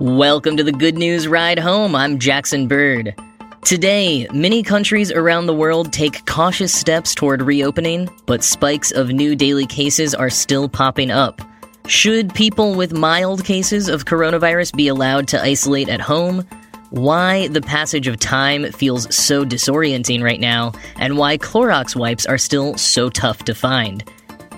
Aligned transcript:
Welcome 0.00 0.56
to 0.56 0.64
the 0.64 0.72
Good 0.72 0.98
News 0.98 1.28
Ride 1.28 1.60
Home. 1.60 1.94
I'm 1.94 2.18
Jackson 2.18 2.66
Bird. 2.66 3.14
Today, 3.62 4.26
many 4.32 4.64
countries 4.64 5.12
around 5.12 5.46
the 5.46 5.54
world 5.54 5.92
take 5.92 6.26
cautious 6.26 6.74
steps 6.74 7.14
toward 7.14 7.40
reopening, 7.40 8.08
but 8.26 8.42
spikes 8.42 8.90
of 8.90 9.10
new 9.10 9.36
daily 9.36 9.66
cases 9.66 10.12
are 10.12 10.30
still 10.30 10.68
popping 10.68 11.12
up. 11.12 11.40
Should 11.86 12.34
people 12.34 12.74
with 12.74 12.92
mild 12.92 13.44
cases 13.44 13.88
of 13.88 14.04
coronavirus 14.04 14.74
be 14.74 14.88
allowed 14.88 15.28
to 15.28 15.40
isolate 15.40 15.88
at 15.88 16.00
home? 16.00 16.44
Why 16.90 17.46
the 17.46 17.62
passage 17.62 18.08
of 18.08 18.18
time 18.18 18.72
feels 18.72 19.14
so 19.14 19.44
disorienting 19.44 20.24
right 20.24 20.40
now, 20.40 20.72
and 20.96 21.16
why 21.16 21.38
Clorox 21.38 21.94
wipes 21.94 22.26
are 22.26 22.36
still 22.36 22.76
so 22.76 23.10
tough 23.10 23.44
to 23.44 23.54
find 23.54 24.02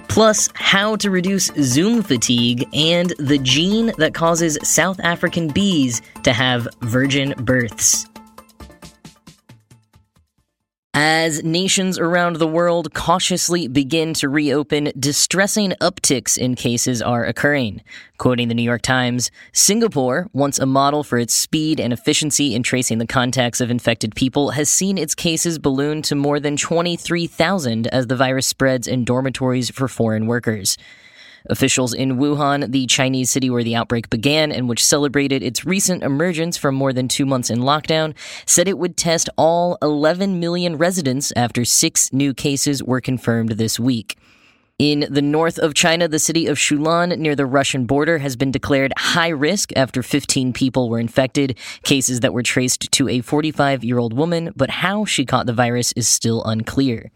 plus 0.09 0.49
how 0.55 0.97
to 0.97 1.11
reduce 1.11 1.47
Zoom 1.61 2.03
fatigue 2.03 2.69
and 2.75 3.11
the 3.19 3.39
gene 3.39 3.93
that 3.99 4.15
causes 4.15 4.59
South 4.63 5.01
African 5.01 5.49
bees 5.49 6.03
to 6.23 6.33
have 6.33 6.69
virgin 6.81 7.35
births. 7.39 8.07
As 10.99 11.45
nations 11.45 11.99
around 11.99 12.37
the 12.37 12.47
world 12.47 12.95
cautiously 12.95 13.69
begin 13.69 14.15
to 14.15 14.31
reopen, 14.31 14.93
distressing 14.99 15.73
upticks 15.73 16.39
in 16.39 16.55
cases 16.55 17.03
are 17.03 17.27
occurring. 17.27 17.83
Quoting 18.17 18.49
the 18.49 18.55
New 18.55 18.63
York 18.63 18.81
Times, 18.81 19.31
Singapore, 19.53 20.31
once 20.33 20.59
a 20.59 20.65
model 20.65 21.05
for 21.05 21.19
its 21.19 21.35
speed 21.35 21.81
and 21.81 21.93
efficiency 21.93 22.55
in 22.55 22.63
tracing 22.63 22.97
the 22.97 23.07
contacts 23.07 23.61
of 23.61 23.71
infected 23.71 24.15
people, 24.15 24.53
has 24.53 24.71
seen 24.71 24.97
its 24.97 25.15
cases 25.15 25.59
balloon 25.59 26.01
to 26.01 26.15
more 26.15 26.41
than 26.41 26.57
23,000 26.57 27.89
as 27.89 28.07
the 28.07 28.17
virus 28.17 28.47
spreads 28.47 28.89
in 28.89 29.05
dormitories 29.05 29.69
for 29.69 29.89
foreign 29.89 30.27
workers. 30.27 30.79
Officials 31.49 31.95
in 31.95 32.19
Wuhan, 32.19 32.71
the 32.71 32.87
Chinese 32.87 33.31
city 33.31 33.51
where 33.51 33.65
the 33.65 33.77
outbreak 33.77 34.11
began 34.11 34.53
and 34.53 34.69
which 34.69 34.85
celebrated 34.85 35.43
its 35.43 35.65
recent 35.65 36.03
emergence 36.03 36.57
from 36.57 36.75
more 36.75 36.93
than 36.93 37.09
two 37.09 37.27
months 37.27 37.51
in 37.51 37.61
lockdown, 37.61 38.15
said 38.47 38.69
it 38.69 38.79
would 38.79 38.97
test 38.97 39.29
all 39.37 39.79
11 39.83 40.41
million 40.41 40.77
residents 40.77 41.33
after 41.37 41.65
six 41.65 42.13
new 42.13 42.35
cases 42.35 42.83
were 42.83 43.01
confirmed 43.01 43.53
this 43.53 43.79
week. 43.79 44.17
In 44.79 45.07
the 45.09 45.23
north 45.23 45.59
of 45.59 45.73
China, 45.73 46.07
the 46.07 46.19
city 46.19 46.47
of 46.47 46.59
Shulan 46.59 47.19
near 47.19 47.35
the 47.35 47.47
Russian 47.47 47.87
border 47.87 48.19
has 48.19 48.37
been 48.37 48.51
declared 48.51 48.93
high 48.99 49.31
risk 49.31 49.73
after 49.75 50.03
15 50.03 50.53
people 50.53 50.91
were 50.91 51.01
infected, 51.01 51.57
cases 51.83 52.21
that 52.21 52.35
were 52.35 52.43
traced 52.43 52.93
to 52.93 53.09
a 53.09 53.23
45 53.23 53.83
year 53.83 53.99
old 53.99 54.13
woman, 54.13 54.53
but 54.55 54.69
how 54.69 55.07
she 55.07 55.25
caught 55.25 55.47
the 55.47 55.55
virus 55.55 55.93
is 55.93 56.07
still 56.07 56.45
unclear. 56.45 57.11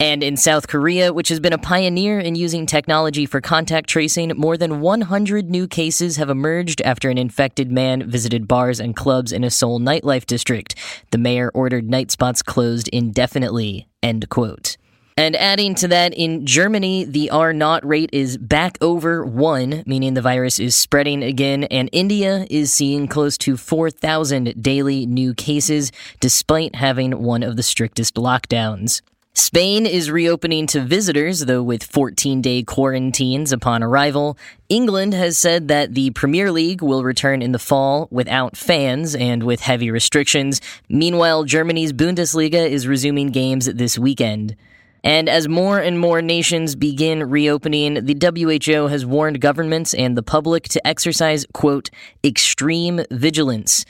And 0.00 0.22
in 0.22 0.38
South 0.38 0.66
Korea, 0.66 1.12
which 1.12 1.28
has 1.28 1.40
been 1.40 1.52
a 1.52 1.58
pioneer 1.58 2.18
in 2.18 2.34
using 2.34 2.64
technology 2.64 3.26
for 3.26 3.42
contact 3.42 3.86
tracing, 3.86 4.32
more 4.34 4.56
than 4.56 4.80
100 4.80 5.50
new 5.50 5.68
cases 5.68 6.16
have 6.16 6.30
emerged 6.30 6.80
after 6.80 7.10
an 7.10 7.18
infected 7.18 7.70
man 7.70 8.08
visited 8.08 8.48
bars 8.48 8.80
and 8.80 8.96
clubs 8.96 9.30
in 9.30 9.44
a 9.44 9.50
Seoul 9.50 9.78
nightlife 9.78 10.24
district. 10.24 10.74
The 11.10 11.18
mayor 11.18 11.50
ordered 11.52 11.90
night 11.90 12.10
spots 12.10 12.40
closed 12.40 12.88
indefinitely. 12.88 13.88
End 14.02 14.26
quote. 14.30 14.78
And 15.18 15.36
adding 15.36 15.74
to 15.74 15.88
that, 15.88 16.14
in 16.14 16.46
Germany, 16.46 17.04
the 17.04 17.28
R 17.28 17.52
naught 17.52 17.86
rate 17.86 18.08
is 18.10 18.38
back 18.38 18.78
over 18.80 19.22
one, 19.22 19.82
meaning 19.84 20.14
the 20.14 20.22
virus 20.22 20.58
is 20.58 20.74
spreading 20.74 21.22
again, 21.22 21.64
and 21.64 21.90
India 21.92 22.46
is 22.48 22.72
seeing 22.72 23.06
close 23.06 23.36
to 23.38 23.58
4,000 23.58 24.62
daily 24.62 25.04
new 25.04 25.34
cases, 25.34 25.92
despite 26.20 26.76
having 26.76 27.22
one 27.22 27.42
of 27.42 27.56
the 27.56 27.62
strictest 27.62 28.14
lockdowns. 28.14 29.02
Spain 29.40 29.86
is 29.86 30.10
reopening 30.10 30.66
to 30.66 30.82
visitors, 30.82 31.46
though 31.46 31.62
with 31.62 31.82
14 31.82 32.42
day 32.42 32.62
quarantines 32.62 33.52
upon 33.52 33.82
arrival. 33.82 34.36
England 34.68 35.14
has 35.14 35.38
said 35.38 35.66
that 35.68 35.94
the 35.94 36.10
Premier 36.10 36.52
League 36.52 36.82
will 36.82 37.02
return 37.02 37.40
in 37.40 37.52
the 37.52 37.58
fall 37.58 38.06
without 38.10 38.54
fans 38.54 39.14
and 39.14 39.42
with 39.42 39.60
heavy 39.60 39.90
restrictions. 39.90 40.60
Meanwhile, 40.90 41.44
Germany's 41.44 41.94
Bundesliga 41.94 42.68
is 42.68 42.86
resuming 42.86 43.30
games 43.30 43.64
this 43.64 43.98
weekend. 43.98 44.56
And 45.02 45.26
as 45.26 45.48
more 45.48 45.78
and 45.78 45.98
more 45.98 46.20
nations 46.20 46.76
begin 46.76 47.30
reopening, 47.30 48.04
the 48.04 48.18
WHO 48.20 48.88
has 48.88 49.06
warned 49.06 49.40
governments 49.40 49.94
and 49.94 50.18
the 50.18 50.22
public 50.22 50.64
to 50.68 50.86
exercise, 50.86 51.46
quote, 51.54 51.88
extreme 52.22 53.06
vigilance. 53.10 53.86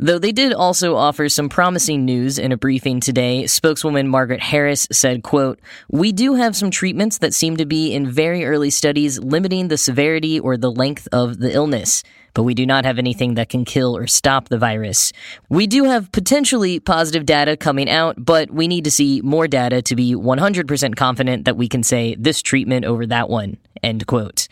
Though 0.00 0.18
they 0.18 0.32
did 0.32 0.52
also 0.52 0.96
offer 0.96 1.28
some 1.28 1.48
promising 1.48 2.04
news 2.04 2.36
in 2.36 2.50
a 2.50 2.56
briefing 2.56 2.98
today, 2.98 3.46
spokeswoman 3.46 4.08
Margaret 4.08 4.40
Harris 4.40 4.88
said, 4.90 5.22
quote, 5.22 5.60
We 5.88 6.10
do 6.10 6.34
have 6.34 6.56
some 6.56 6.72
treatments 6.72 7.18
that 7.18 7.32
seem 7.32 7.56
to 7.58 7.64
be 7.64 7.92
in 7.92 8.10
very 8.10 8.44
early 8.44 8.70
studies 8.70 9.20
limiting 9.20 9.68
the 9.68 9.78
severity 9.78 10.40
or 10.40 10.56
the 10.56 10.72
length 10.72 11.06
of 11.12 11.38
the 11.38 11.54
illness, 11.54 12.02
but 12.34 12.42
we 12.42 12.54
do 12.54 12.66
not 12.66 12.84
have 12.84 12.98
anything 12.98 13.34
that 13.34 13.48
can 13.48 13.64
kill 13.64 13.96
or 13.96 14.08
stop 14.08 14.48
the 14.48 14.58
virus. 14.58 15.12
We 15.48 15.68
do 15.68 15.84
have 15.84 16.10
potentially 16.10 16.80
positive 16.80 17.24
data 17.24 17.56
coming 17.56 17.88
out, 17.88 18.16
but 18.18 18.50
we 18.50 18.66
need 18.66 18.82
to 18.84 18.90
see 18.90 19.20
more 19.22 19.46
data 19.46 19.80
to 19.82 19.94
be 19.94 20.16
100% 20.16 20.96
confident 20.96 21.44
that 21.44 21.56
we 21.56 21.68
can 21.68 21.84
say 21.84 22.16
this 22.18 22.42
treatment 22.42 22.84
over 22.84 23.06
that 23.06 23.28
one, 23.28 23.58
end 23.80 24.08
quote. 24.08 24.48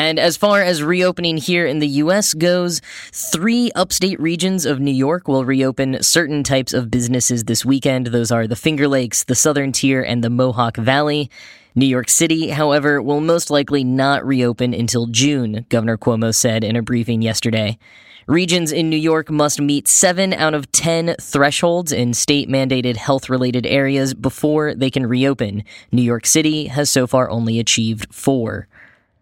And 0.00 0.18
as 0.18 0.38
far 0.38 0.62
as 0.62 0.82
reopening 0.82 1.36
here 1.36 1.66
in 1.66 1.78
the 1.78 2.00
US 2.04 2.32
goes, 2.32 2.80
three 3.12 3.70
upstate 3.74 4.18
regions 4.18 4.64
of 4.64 4.80
New 4.80 4.90
York 4.90 5.28
will 5.28 5.44
reopen 5.44 6.02
certain 6.02 6.42
types 6.42 6.72
of 6.72 6.90
businesses 6.90 7.44
this 7.44 7.66
weekend. 7.66 8.06
Those 8.06 8.32
are 8.32 8.46
the 8.46 8.56
Finger 8.56 8.88
Lakes, 8.88 9.24
the 9.24 9.34
Southern 9.34 9.72
Tier, 9.72 10.00
and 10.00 10.24
the 10.24 10.30
Mohawk 10.30 10.78
Valley. 10.78 11.30
New 11.74 11.84
York 11.84 12.08
City, 12.08 12.48
however, 12.48 13.02
will 13.02 13.20
most 13.20 13.50
likely 13.50 13.84
not 13.84 14.26
reopen 14.26 14.72
until 14.72 15.06
June, 15.06 15.66
Governor 15.68 15.98
Cuomo 15.98 16.34
said 16.34 16.64
in 16.64 16.76
a 16.76 16.82
briefing 16.82 17.20
yesterday. 17.20 17.76
Regions 18.26 18.72
in 18.72 18.88
New 18.88 18.96
York 18.96 19.30
must 19.30 19.60
meet 19.60 19.86
seven 19.86 20.32
out 20.32 20.54
of 20.54 20.72
10 20.72 21.16
thresholds 21.20 21.92
in 21.92 22.14
state 22.14 22.48
mandated 22.48 22.96
health 22.96 23.28
related 23.28 23.66
areas 23.66 24.14
before 24.14 24.74
they 24.74 24.90
can 24.90 25.04
reopen. 25.04 25.62
New 25.92 26.00
York 26.00 26.24
City 26.24 26.68
has 26.68 26.88
so 26.88 27.06
far 27.06 27.28
only 27.28 27.58
achieved 27.58 28.06
four. 28.14 28.66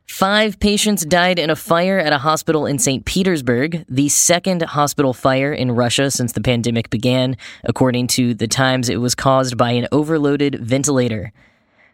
Five 0.09 0.59
patients 0.59 1.05
died 1.05 1.39
in 1.39 1.51
a 1.51 1.55
fire 1.55 1.99
at 1.99 2.15
a 2.15 2.19
hospital 2.19 2.67
in 2.67 2.79
St. 2.79 3.05
Petersburg, 3.05 3.85
the 3.89 4.09
second 4.09 4.63
hospital 4.63 5.13
fire 5.13 5.53
in 5.53 5.71
Russia 5.71 6.11
since 6.11 6.33
the 6.33 6.41
pandemic 6.41 6.91
began. 6.91 7.37
According 7.63 8.09
to 8.09 8.35
the 8.35 8.49
Times, 8.49 8.89
it 8.89 8.97
was 8.97 9.15
caused 9.15 9.57
by 9.57 9.73
an 9.73 9.87
overloaded 9.93 10.57
ventilator. 10.61 11.31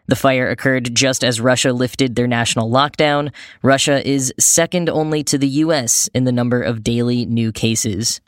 The 0.07 0.15
fire 0.15 0.49
occurred 0.49 0.95
just 0.95 1.23
as 1.23 1.41
Russia 1.41 1.73
lifted 1.73 2.15
their 2.15 2.25
national 2.25 2.71
lockdown. 2.71 3.31
Russia 3.61 4.07
is 4.07 4.33
second 4.39 4.89
only 4.89 5.21
to 5.25 5.37
the 5.37 5.47
US 5.47 6.07
in 6.13 6.23
the 6.23 6.31
number 6.31 6.61
of 6.61 6.83
daily 6.83 7.25
new 7.25 7.51
cases. 7.51 8.21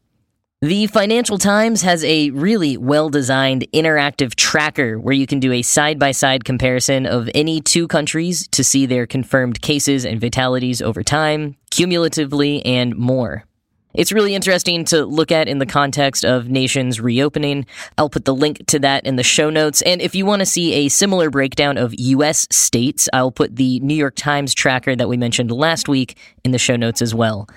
The 0.63 0.87
Financial 0.87 1.37
Times 1.37 1.83
has 1.83 2.03
a 2.03 2.31
really 2.31 2.77
well 2.77 3.09
designed 3.09 3.67
interactive 3.75 4.33
tracker 4.33 4.97
where 4.97 5.13
you 5.13 5.27
can 5.27 5.39
do 5.39 5.51
a 5.51 5.61
side 5.61 5.99
by 5.99 6.09
side 6.09 6.45
comparison 6.45 7.05
of 7.05 7.29
any 7.35 7.61
two 7.61 7.87
countries 7.87 8.47
to 8.47 8.63
see 8.63 8.87
their 8.87 9.05
confirmed 9.05 9.61
cases 9.61 10.03
and 10.03 10.19
fatalities 10.19 10.81
over 10.81 11.03
time, 11.03 11.57
cumulatively, 11.69 12.65
and 12.65 12.95
more. 12.95 13.45
It's 13.93 14.11
really 14.11 14.33
interesting 14.33 14.83
to 14.85 15.05
look 15.05 15.31
at 15.31 15.47
in 15.47 15.59
the 15.59 15.67
context 15.67 16.25
of 16.25 16.49
nations 16.49 16.99
reopening. 16.99 17.67
I'll 17.99 18.09
put 18.09 18.25
the 18.25 18.33
link 18.33 18.65
to 18.65 18.79
that 18.79 19.05
in 19.05 19.15
the 19.15 19.21
show 19.21 19.51
notes. 19.51 19.83
And 19.83 20.01
if 20.01 20.15
you 20.15 20.25
want 20.25 20.39
to 20.39 20.47
see 20.47 20.73
a 20.73 20.89
similar 20.89 21.29
breakdown 21.29 21.77
of 21.77 21.93
US 21.93 22.47
states, 22.49 23.07
I'll 23.13 23.31
put 23.31 23.57
the 23.57 23.79
New 23.81 23.93
York 23.93 24.15
Times 24.15 24.55
tracker 24.55 24.95
that 24.95 25.07
we 25.07 25.17
mentioned 25.17 25.51
last 25.51 25.87
week 25.87 26.17
in 26.43 26.49
the 26.49 26.57
show 26.57 26.77
notes 26.77 27.03
as 27.03 27.13
well. 27.13 27.47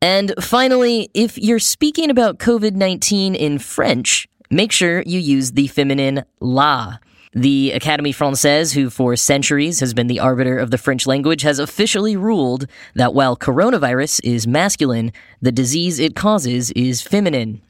And 0.00 0.32
finally, 0.40 1.10
if 1.12 1.36
you're 1.36 1.58
speaking 1.58 2.08
about 2.10 2.38
COVID 2.38 2.74
19 2.74 3.34
in 3.34 3.58
French, 3.58 4.28
make 4.50 4.70
sure 4.70 5.02
you 5.04 5.18
use 5.18 5.52
the 5.52 5.66
feminine 5.66 6.24
la. 6.40 6.98
The 7.34 7.72
Académie 7.74 8.14
Française, 8.14 8.74
who 8.74 8.90
for 8.90 9.14
centuries 9.16 9.80
has 9.80 9.92
been 9.94 10.06
the 10.06 10.20
arbiter 10.20 10.56
of 10.56 10.70
the 10.70 10.78
French 10.78 11.06
language, 11.06 11.42
has 11.42 11.58
officially 11.58 12.16
ruled 12.16 12.66
that 12.94 13.12
while 13.12 13.36
coronavirus 13.36 14.20
is 14.24 14.46
masculine, 14.46 15.12
the 15.42 15.52
disease 15.52 15.98
it 15.98 16.16
causes 16.16 16.70
is 16.70 17.02
feminine. 17.02 17.60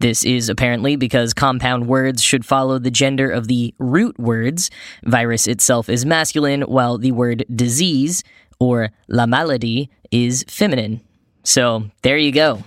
This 0.00 0.24
is 0.24 0.48
apparently 0.48 0.96
because 0.96 1.32
compound 1.32 1.88
words 1.88 2.22
should 2.22 2.44
follow 2.44 2.78
the 2.78 2.90
gender 2.90 3.30
of 3.30 3.48
the 3.48 3.74
root 3.78 4.18
words. 4.18 4.70
Virus 5.02 5.48
itself 5.48 5.88
is 5.88 6.04
masculine, 6.04 6.62
while 6.62 6.98
the 6.98 7.12
word 7.12 7.44
disease, 7.54 8.22
or 8.60 8.90
la 9.08 9.24
maladie, 9.24 9.88
is 10.10 10.44
feminine. 10.46 11.00
So 11.44 11.84
there 12.02 12.18
you 12.18 12.32
go. 12.32 12.62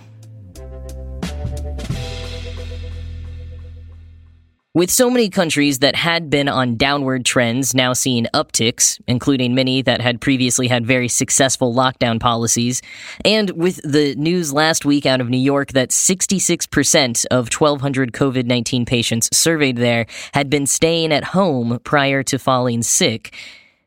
With 4.78 4.92
so 4.92 5.10
many 5.10 5.28
countries 5.28 5.80
that 5.80 5.96
had 5.96 6.30
been 6.30 6.48
on 6.48 6.76
downward 6.76 7.24
trends 7.24 7.74
now 7.74 7.94
seeing 7.94 8.28
upticks, 8.32 9.00
including 9.08 9.52
many 9.52 9.82
that 9.82 10.00
had 10.00 10.20
previously 10.20 10.68
had 10.68 10.86
very 10.86 11.08
successful 11.08 11.74
lockdown 11.74 12.20
policies, 12.20 12.80
and 13.24 13.50
with 13.50 13.80
the 13.82 14.14
news 14.14 14.52
last 14.52 14.84
week 14.84 15.04
out 15.04 15.20
of 15.20 15.28
New 15.28 15.36
York 15.36 15.72
that 15.72 15.88
66% 15.88 17.26
of 17.26 17.52
1,200 17.52 18.12
COVID 18.12 18.44
19 18.44 18.86
patients 18.86 19.28
surveyed 19.36 19.78
there 19.78 20.06
had 20.32 20.48
been 20.48 20.66
staying 20.66 21.12
at 21.12 21.24
home 21.24 21.80
prior 21.82 22.22
to 22.22 22.38
falling 22.38 22.82
sick, 22.82 23.34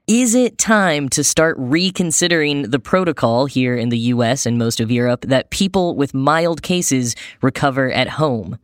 Is 0.07 0.35
it 0.35 0.57
time 0.57 1.07
to 1.09 1.23
start 1.23 1.55
reconsidering 1.59 2.63
the 2.63 2.79
protocol 2.79 3.45
here 3.45 3.77
in 3.77 3.87
the 3.89 3.97
US 3.99 4.45
and 4.45 4.57
most 4.57 4.79
of 4.79 4.91
Europe 4.91 5.21
that 5.27 5.51
people 5.51 5.95
with 5.95 6.13
mild 6.13 6.63
cases 6.63 7.15
recover 7.41 7.91
at 7.91 8.09
home? 8.09 8.57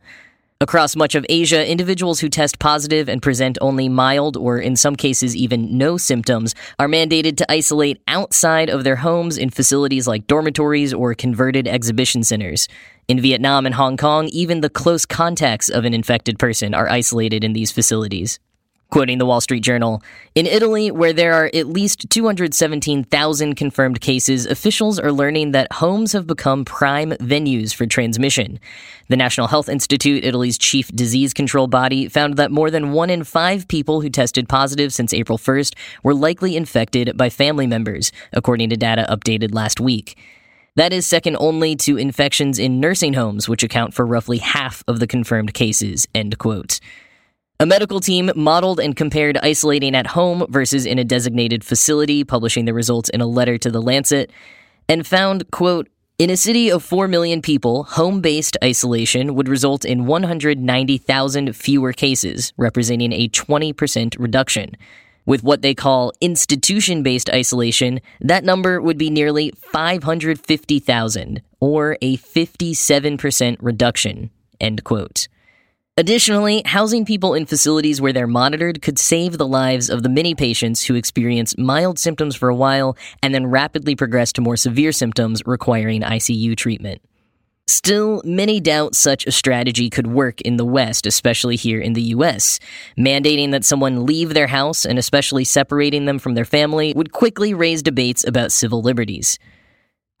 Across 0.60 0.96
much 0.96 1.14
of 1.14 1.24
Asia, 1.28 1.66
individuals 1.66 2.18
who 2.20 2.28
test 2.28 2.58
positive 2.58 3.08
and 3.08 3.22
present 3.22 3.56
only 3.60 3.88
mild 3.88 4.36
or 4.36 4.58
in 4.58 4.76
some 4.76 4.96
cases 4.96 5.36
even 5.36 5.78
no 5.78 5.96
symptoms 5.96 6.56
are 6.80 6.88
mandated 6.88 7.36
to 7.36 7.50
isolate 7.50 8.02
outside 8.08 8.68
of 8.68 8.82
their 8.84 8.96
homes 8.96 9.38
in 9.38 9.48
facilities 9.48 10.08
like 10.08 10.26
dormitories 10.26 10.92
or 10.92 11.14
converted 11.14 11.68
exhibition 11.68 12.24
centers. 12.24 12.68
In 13.06 13.20
Vietnam 13.22 13.64
and 13.64 13.76
Hong 13.76 13.96
Kong, 13.96 14.28
even 14.32 14.60
the 14.60 14.68
close 14.68 15.06
contacts 15.06 15.68
of 15.68 15.84
an 15.84 15.94
infected 15.94 16.38
person 16.38 16.74
are 16.74 16.90
isolated 16.90 17.44
in 17.44 17.52
these 17.52 17.70
facilities. 17.70 18.40
Quoting 18.90 19.18
the 19.18 19.26
Wall 19.26 19.42
Street 19.42 19.60
Journal, 19.60 20.02
in 20.34 20.46
Italy, 20.46 20.90
where 20.90 21.12
there 21.12 21.34
are 21.34 21.50
at 21.52 21.66
least 21.66 22.08
217,000 22.08 23.54
confirmed 23.54 24.00
cases, 24.00 24.46
officials 24.46 24.98
are 24.98 25.12
learning 25.12 25.50
that 25.50 25.70
homes 25.74 26.12
have 26.12 26.26
become 26.26 26.64
prime 26.64 27.10
venues 27.10 27.74
for 27.74 27.84
transmission. 27.84 28.58
The 29.08 29.16
National 29.16 29.48
Health 29.48 29.68
Institute, 29.68 30.24
Italy's 30.24 30.56
chief 30.56 30.88
disease 30.88 31.34
control 31.34 31.66
body, 31.66 32.08
found 32.08 32.38
that 32.38 32.50
more 32.50 32.70
than 32.70 32.92
one 32.92 33.10
in 33.10 33.24
five 33.24 33.68
people 33.68 34.00
who 34.00 34.08
tested 34.08 34.48
positive 34.48 34.90
since 34.90 35.12
April 35.12 35.36
1st 35.36 35.74
were 36.02 36.14
likely 36.14 36.56
infected 36.56 37.14
by 37.14 37.28
family 37.28 37.66
members, 37.66 38.10
according 38.32 38.70
to 38.70 38.76
data 38.76 39.04
updated 39.10 39.52
last 39.52 39.80
week. 39.80 40.16
That 40.76 40.94
is 40.94 41.06
second 41.06 41.36
only 41.40 41.76
to 41.76 41.98
infections 41.98 42.58
in 42.58 42.80
nursing 42.80 43.12
homes, 43.12 43.50
which 43.50 43.62
account 43.62 43.92
for 43.92 44.06
roughly 44.06 44.38
half 44.38 44.82
of 44.88 44.98
the 44.98 45.06
confirmed 45.06 45.52
cases, 45.52 46.08
end 46.14 46.38
quote. 46.38 46.80
A 47.60 47.66
medical 47.66 47.98
team 47.98 48.30
modeled 48.36 48.78
and 48.78 48.94
compared 48.94 49.36
isolating 49.38 49.96
at 49.96 50.06
home 50.06 50.46
versus 50.48 50.86
in 50.86 51.00
a 51.00 51.04
designated 51.04 51.64
facility, 51.64 52.22
publishing 52.22 52.66
the 52.66 52.72
results 52.72 53.08
in 53.08 53.20
a 53.20 53.26
letter 53.26 53.58
to 53.58 53.68
The 53.68 53.82
Lancet, 53.82 54.30
and 54.88 55.04
found, 55.04 55.50
quote, 55.50 55.88
in 56.20 56.30
a 56.30 56.36
city 56.36 56.70
of 56.70 56.84
4 56.84 57.08
million 57.08 57.42
people, 57.42 57.82
home 57.82 58.20
based 58.20 58.56
isolation 58.62 59.34
would 59.34 59.48
result 59.48 59.84
in 59.84 60.06
190,000 60.06 61.56
fewer 61.56 61.92
cases, 61.92 62.52
representing 62.56 63.12
a 63.12 63.28
20% 63.28 64.14
reduction. 64.20 64.76
With 65.26 65.42
what 65.42 65.62
they 65.62 65.74
call 65.74 66.12
institution 66.20 67.02
based 67.02 67.28
isolation, 67.28 67.98
that 68.20 68.44
number 68.44 68.80
would 68.80 68.98
be 68.98 69.10
nearly 69.10 69.50
550,000, 69.56 71.42
or 71.58 71.98
a 72.00 72.18
57% 72.18 73.56
reduction. 73.60 74.30
End 74.60 74.84
quote. 74.84 75.26
Additionally, 75.98 76.62
housing 76.64 77.04
people 77.04 77.34
in 77.34 77.44
facilities 77.44 78.00
where 78.00 78.12
they're 78.12 78.28
monitored 78.28 78.80
could 78.82 79.00
save 79.00 79.36
the 79.36 79.48
lives 79.48 79.90
of 79.90 80.04
the 80.04 80.08
many 80.08 80.32
patients 80.32 80.84
who 80.84 80.94
experience 80.94 81.58
mild 81.58 81.98
symptoms 81.98 82.36
for 82.36 82.48
a 82.48 82.54
while 82.54 82.96
and 83.20 83.34
then 83.34 83.48
rapidly 83.48 83.96
progress 83.96 84.32
to 84.32 84.40
more 84.40 84.56
severe 84.56 84.92
symptoms 84.92 85.42
requiring 85.44 86.02
ICU 86.02 86.56
treatment. 86.56 87.02
Still, 87.66 88.22
many 88.24 88.60
doubt 88.60 88.94
such 88.94 89.26
a 89.26 89.32
strategy 89.32 89.90
could 89.90 90.06
work 90.06 90.40
in 90.42 90.56
the 90.56 90.64
West, 90.64 91.04
especially 91.04 91.56
here 91.56 91.80
in 91.80 91.94
the 91.94 92.14
US. 92.14 92.60
Mandating 92.96 93.50
that 93.50 93.64
someone 93.64 94.06
leave 94.06 94.34
their 94.34 94.46
house 94.46 94.84
and 94.84 95.00
especially 95.00 95.42
separating 95.42 96.04
them 96.04 96.20
from 96.20 96.34
their 96.34 96.44
family 96.44 96.92
would 96.94 97.10
quickly 97.10 97.54
raise 97.54 97.82
debates 97.82 98.24
about 98.24 98.52
civil 98.52 98.82
liberties. 98.82 99.36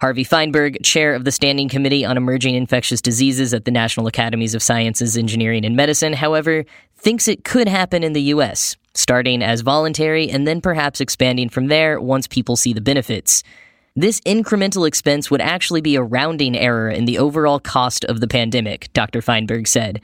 Harvey 0.00 0.24
Fineberg, 0.24 0.80
chair 0.84 1.12
of 1.12 1.24
the 1.24 1.32
Standing 1.32 1.68
Committee 1.68 2.04
on 2.04 2.16
Emerging 2.16 2.54
Infectious 2.54 3.02
Diseases 3.02 3.52
at 3.52 3.64
the 3.64 3.72
National 3.72 4.06
Academies 4.06 4.54
of 4.54 4.62
Sciences, 4.62 5.16
Engineering, 5.16 5.64
and 5.64 5.74
Medicine, 5.74 6.12
however, 6.12 6.64
thinks 6.96 7.26
it 7.26 7.42
could 7.42 7.66
happen 7.66 8.04
in 8.04 8.12
the 8.12 8.22
U.S., 8.22 8.76
starting 8.94 9.42
as 9.42 9.62
voluntary 9.62 10.30
and 10.30 10.46
then 10.46 10.60
perhaps 10.60 11.00
expanding 11.00 11.48
from 11.48 11.66
there 11.66 12.00
once 12.00 12.28
people 12.28 12.54
see 12.54 12.72
the 12.72 12.80
benefits. 12.80 13.42
This 13.96 14.20
incremental 14.20 14.86
expense 14.86 15.32
would 15.32 15.40
actually 15.40 15.80
be 15.80 15.96
a 15.96 16.02
rounding 16.02 16.56
error 16.56 16.88
in 16.88 17.04
the 17.04 17.18
overall 17.18 17.58
cost 17.58 18.04
of 18.04 18.20
the 18.20 18.28
pandemic, 18.28 18.92
Dr. 18.92 19.20
Fineberg 19.20 19.66
said. 19.66 20.00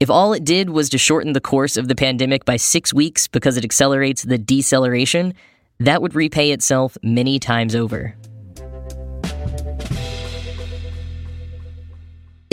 If 0.00 0.08
all 0.08 0.32
it 0.32 0.44
did 0.44 0.70
was 0.70 0.88
to 0.88 0.96
shorten 0.96 1.34
the 1.34 1.40
course 1.42 1.76
of 1.76 1.88
the 1.88 1.94
pandemic 1.94 2.46
by 2.46 2.56
six 2.56 2.94
weeks 2.94 3.28
because 3.28 3.58
it 3.58 3.64
accelerates 3.64 4.22
the 4.22 4.38
deceleration, 4.38 5.34
that 5.80 6.00
would 6.00 6.14
repay 6.14 6.50
itself 6.50 6.96
many 7.02 7.38
times 7.38 7.74
over. 7.74 8.14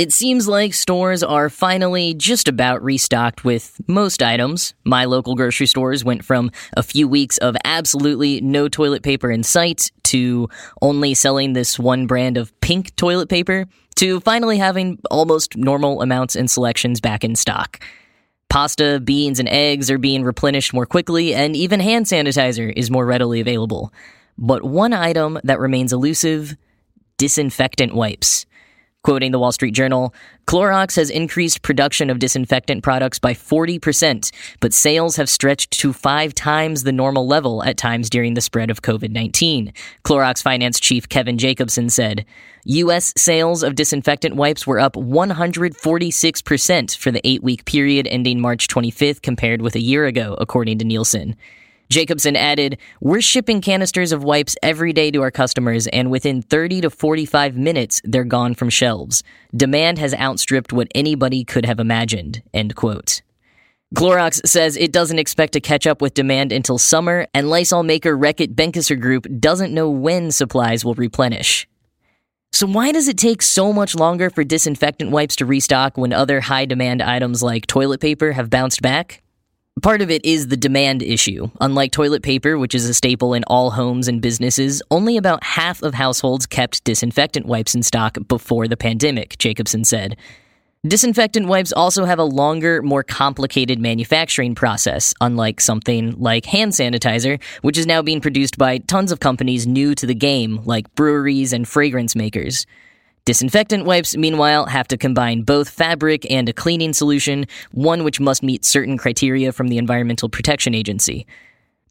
It 0.01 0.11
seems 0.11 0.47
like 0.47 0.73
stores 0.73 1.21
are 1.21 1.47
finally 1.47 2.15
just 2.15 2.47
about 2.47 2.83
restocked 2.83 3.45
with 3.45 3.79
most 3.87 4.23
items. 4.23 4.73
My 4.83 5.05
local 5.05 5.35
grocery 5.35 5.67
stores 5.67 6.03
went 6.03 6.25
from 6.25 6.49
a 6.75 6.81
few 6.81 7.07
weeks 7.07 7.37
of 7.37 7.55
absolutely 7.65 8.41
no 8.41 8.67
toilet 8.67 9.03
paper 9.03 9.29
in 9.29 9.43
sight 9.43 9.91
to 10.05 10.49
only 10.81 11.13
selling 11.13 11.53
this 11.53 11.77
one 11.77 12.07
brand 12.07 12.35
of 12.35 12.51
pink 12.61 12.95
toilet 12.95 13.29
paper 13.29 13.67
to 13.97 14.19
finally 14.21 14.57
having 14.57 14.97
almost 15.11 15.55
normal 15.55 16.01
amounts 16.01 16.35
and 16.35 16.49
selections 16.49 16.99
back 16.99 17.23
in 17.23 17.35
stock. 17.35 17.79
Pasta, 18.49 18.99
beans, 19.01 19.39
and 19.39 19.49
eggs 19.49 19.91
are 19.91 19.99
being 19.99 20.23
replenished 20.23 20.73
more 20.73 20.87
quickly, 20.87 21.35
and 21.35 21.55
even 21.55 21.79
hand 21.79 22.07
sanitizer 22.07 22.73
is 22.75 22.89
more 22.89 23.05
readily 23.05 23.39
available. 23.39 23.93
But 24.35 24.63
one 24.63 24.93
item 24.93 25.39
that 25.43 25.59
remains 25.59 25.93
elusive 25.93 26.55
disinfectant 27.19 27.93
wipes. 27.93 28.47
Quoting 29.03 29.31
the 29.31 29.39
Wall 29.39 29.51
Street 29.51 29.73
Journal, 29.73 30.13
Clorox 30.45 30.95
has 30.95 31.09
increased 31.09 31.63
production 31.63 32.11
of 32.11 32.19
disinfectant 32.19 32.83
products 32.83 33.17
by 33.17 33.33
40%, 33.33 34.31
but 34.59 34.73
sales 34.73 35.15
have 35.15 35.27
stretched 35.27 35.71
to 35.71 35.91
five 35.91 36.35
times 36.35 36.83
the 36.83 36.91
normal 36.91 37.25
level 37.25 37.63
at 37.63 37.77
times 37.77 38.11
during 38.11 38.35
the 38.35 38.41
spread 38.41 38.69
of 38.69 38.83
COVID 38.83 39.09
19. 39.09 39.73
Clorox 40.03 40.43
finance 40.43 40.79
chief 40.79 41.09
Kevin 41.09 41.39
Jacobsen 41.39 41.89
said 41.89 42.27
U.S. 42.65 43.11
sales 43.17 43.63
of 43.63 43.73
disinfectant 43.73 44.35
wipes 44.35 44.67
were 44.67 44.79
up 44.79 44.93
146% 44.93 46.95
for 46.95 47.09
the 47.09 47.27
eight 47.27 47.41
week 47.41 47.65
period 47.65 48.07
ending 48.07 48.39
March 48.39 48.67
25th 48.67 49.23
compared 49.23 49.63
with 49.63 49.73
a 49.73 49.81
year 49.81 50.05
ago, 50.05 50.37
according 50.39 50.77
to 50.77 50.85
Nielsen. 50.85 51.35
Jacobsen 51.91 52.37
added, 52.37 52.77
We're 53.01 53.19
shipping 53.19 53.59
canisters 53.59 54.13
of 54.13 54.23
wipes 54.23 54.55
every 54.63 54.93
day 54.93 55.11
to 55.11 55.21
our 55.23 55.29
customers, 55.29 55.87
and 55.87 56.09
within 56.09 56.41
30 56.41 56.81
to 56.81 56.89
45 56.89 57.57
minutes, 57.57 58.01
they're 58.05 58.23
gone 58.23 58.55
from 58.55 58.69
shelves. 58.69 59.23
Demand 59.53 59.99
has 59.99 60.13
outstripped 60.13 60.71
what 60.71 60.87
anybody 60.95 61.43
could 61.43 61.65
have 61.65 61.81
imagined. 61.81 62.43
End 62.53 62.77
quote. 62.77 63.21
Clorox 63.93 64.39
says 64.47 64.77
it 64.77 64.93
doesn't 64.93 65.19
expect 65.19 65.51
to 65.51 65.59
catch 65.59 65.85
up 65.85 66.01
with 66.01 66.13
demand 66.13 66.53
until 66.53 66.77
summer, 66.77 67.27
and 67.33 67.49
Lysol 67.49 67.83
maker 67.83 68.17
Reckitt 68.17 68.55
Benckiser 68.55 68.97
Group 68.97 69.27
doesn't 69.41 69.73
know 69.73 69.89
when 69.89 70.31
supplies 70.31 70.85
will 70.85 70.95
replenish. 70.95 71.67
So, 72.53 72.67
why 72.67 72.93
does 72.93 73.09
it 73.09 73.17
take 73.17 73.41
so 73.41 73.73
much 73.73 73.95
longer 73.95 74.29
for 74.29 74.45
disinfectant 74.45 75.11
wipes 75.11 75.35
to 75.37 75.45
restock 75.45 75.97
when 75.97 76.13
other 76.13 76.39
high 76.39 76.63
demand 76.63 77.01
items 77.01 77.43
like 77.43 77.67
toilet 77.67 77.99
paper 77.99 78.31
have 78.31 78.49
bounced 78.49 78.81
back? 78.81 79.21
Part 79.79 80.01
of 80.01 80.11
it 80.11 80.25
is 80.25 80.49
the 80.49 80.57
demand 80.57 81.01
issue. 81.01 81.49
Unlike 81.61 81.93
toilet 81.93 82.23
paper, 82.23 82.57
which 82.57 82.75
is 82.75 82.87
a 82.89 82.93
staple 82.93 83.33
in 83.33 83.45
all 83.45 83.71
homes 83.71 84.09
and 84.09 84.21
businesses, 84.21 84.81
only 84.91 85.15
about 85.15 85.43
half 85.45 85.81
of 85.81 85.93
households 85.93 86.45
kept 86.45 86.83
disinfectant 86.83 87.45
wipes 87.45 87.73
in 87.73 87.81
stock 87.81 88.17
before 88.27 88.67
the 88.67 88.75
pandemic, 88.75 89.37
Jacobsen 89.37 89.85
said. 89.85 90.17
Disinfectant 90.85 91.47
wipes 91.47 91.71
also 91.71 92.03
have 92.03 92.19
a 92.19 92.23
longer, 92.23 92.81
more 92.81 93.01
complicated 93.01 93.79
manufacturing 93.79 94.55
process, 94.55 95.13
unlike 95.21 95.61
something 95.61 96.19
like 96.19 96.45
hand 96.45 96.73
sanitizer, 96.73 97.41
which 97.61 97.77
is 97.77 97.87
now 97.87 98.01
being 98.01 98.19
produced 98.19 98.57
by 98.57 98.79
tons 98.79 99.11
of 99.11 99.21
companies 99.21 99.65
new 99.65 99.95
to 99.95 100.05
the 100.05 100.13
game, 100.13 100.59
like 100.65 100.93
breweries 100.95 101.53
and 101.53 101.65
fragrance 101.65 102.13
makers. 102.13 102.67
Disinfectant 103.25 103.85
wipes, 103.85 104.17
meanwhile, 104.17 104.65
have 104.65 104.87
to 104.87 104.97
combine 104.97 105.43
both 105.43 105.69
fabric 105.69 106.29
and 106.31 106.49
a 106.49 106.53
cleaning 106.53 106.91
solution, 106.91 107.45
one 107.71 108.03
which 108.03 108.19
must 108.19 108.41
meet 108.41 108.65
certain 108.65 108.97
criteria 108.97 109.51
from 109.51 109.67
the 109.67 109.77
Environmental 109.77 110.27
Protection 110.27 110.73
Agency. 110.73 111.27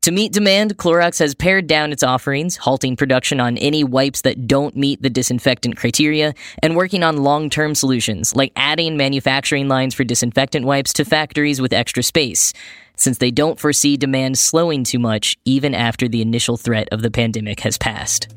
To 0.02 0.10
meet 0.10 0.32
demand, 0.32 0.76
Clorox 0.76 1.20
has 1.20 1.34
pared 1.34 1.68
down 1.68 1.92
its 1.92 2.02
offerings, 2.02 2.56
halting 2.56 2.96
production 2.96 3.38
on 3.38 3.58
any 3.58 3.84
wipes 3.84 4.22
that 4.22 4.48
don't 4.48 4.74
meet 4.74 5.02
the 5.02 5.10
disinfectant 5.10 5.76
criteria, 5.76 6.34
and 6.62 6.74
working 6.74 7.04
on 7.04 7.18
long 7.18 7.48
term 7.48 7.76
solutions, 7.76 8.34
like 8.34 8.50
adding 8.56 8.96
manufacturing 8.96 9.68
lines 9.68 9.94
for 9.94 10.02
disinfectant 10.02 10.66
wipes 10.66 10.92
to 10.94 11.04
factories 11.04 11.60
with 11.60 11.72
extra 11.72 12.02
space, 12.02 12.52
since 12.96 13.18
they 13.18 13.30
don't 13.30 13.60
foresee 13.60 13.96
demand 13.96 14.36
slowing 14.36 14.82
too 14.82 14.98
much 14.98 15.38
even 15.44 15.74
after 15.74 16.08
the 16.08 16.22
initial 16.22 16.56
threat 16.56 16.88
of 16.90 17.02
the 17.02 17.10
pandemic 17.10 17.60
has 17.60 17.78
passed. 17.78 18.34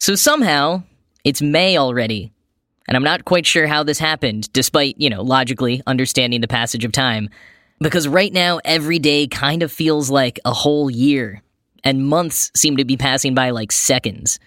So 0.00 0.14
somehow, 0.14 0.84
it's 1.24 1.42
May 1.42 1.76
already. 1.76 2.32
And 2.86 2.96
I'm 2.96 3.02
not 3.02 3.24
quite 3.24 3.44
sure 3.44 3.66
how 3.66 3.82
this 3.82 3.98
happened, 3.98 4.50
despite, 4.52 4.94
you 4.98 5.10
know, 5.10 5.22
logically 5.22 5.82
understanding 5.86 6.40
the 6.40 6.48
passage 6.48 6.84
of 6.84 6.92
time. 6.92 7.28
Because 7.80 8.08
right 8.08 8.32
now, 8.32 8.60
every 8.64 8.98
day 8.98 9.26
kind 9.26 9.62
of 9.62 9.70
feels 9.72 10.08
like 10.08 10.40
a 10.44 10.52
whole 10.52 10.90
year, 10.90 11.42
and 11.84 12.06
months 12.06 12.50
seem 12.56 12.76
to 12.78 12.84
be 12.84 12.96
passing 12.96 13.34
by 13.34 13.50
like 13.50 13.72
seconds. 13.72 14.38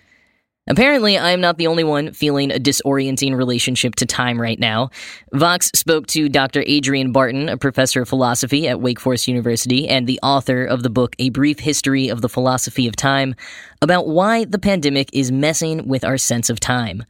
Apparently, 0.72 1.18
I 1.18 1.32
am 1.32 1.42
not 1.42 1.58
the 1.58 1.68
only 1.68 1.84
one 1.84 2.14
feeling 2.14 2.50
a 2.50 2.56
disorienting 2.56 3.36
relationship 3.36 3.96
to 3.96 4.06
time 4.06 4.40
right 4.40 4.58
now. 4.58 4.90
Vox 5.34 5.70
spoke 5.76 6.08
to 6.08 6.30
Dr. 6.30 6.64
Adrian 6.66 7.12
Bardon, 7.12 7.50
a 7.50 7.58
professor 7.58 8.04
of 8.04 8.08
philosophy 8.08 8.70
at 8.70 8.80
Wake 8.80 8.98
Forest 8.98 9.28
University 9.28 9.86
and 9.90 10.08
the 10.08 10.18
author 10.24 10.64
of 10.64 10.82
the 10.82 10.90
book 10.90 11.14
A 11.20 11.30
Brief 11.30 11.60
History 11.60 12.08
of 12.08 12.22
the 12.22 12.30
Philosophy 12.30 12.88
of 12.88 12.96
Time, 12.96 13.36
about 13.82 14.08
why 14.08 14.46
the 14.46 14.58
pandemic 14.58 15.10
is 15.12 15.30
messing 15.30 15.90
with 15.90 16.06
our 16.06 16.18
sense 16.18 16.50
of 16.50 16.62
time. 16.62 17.04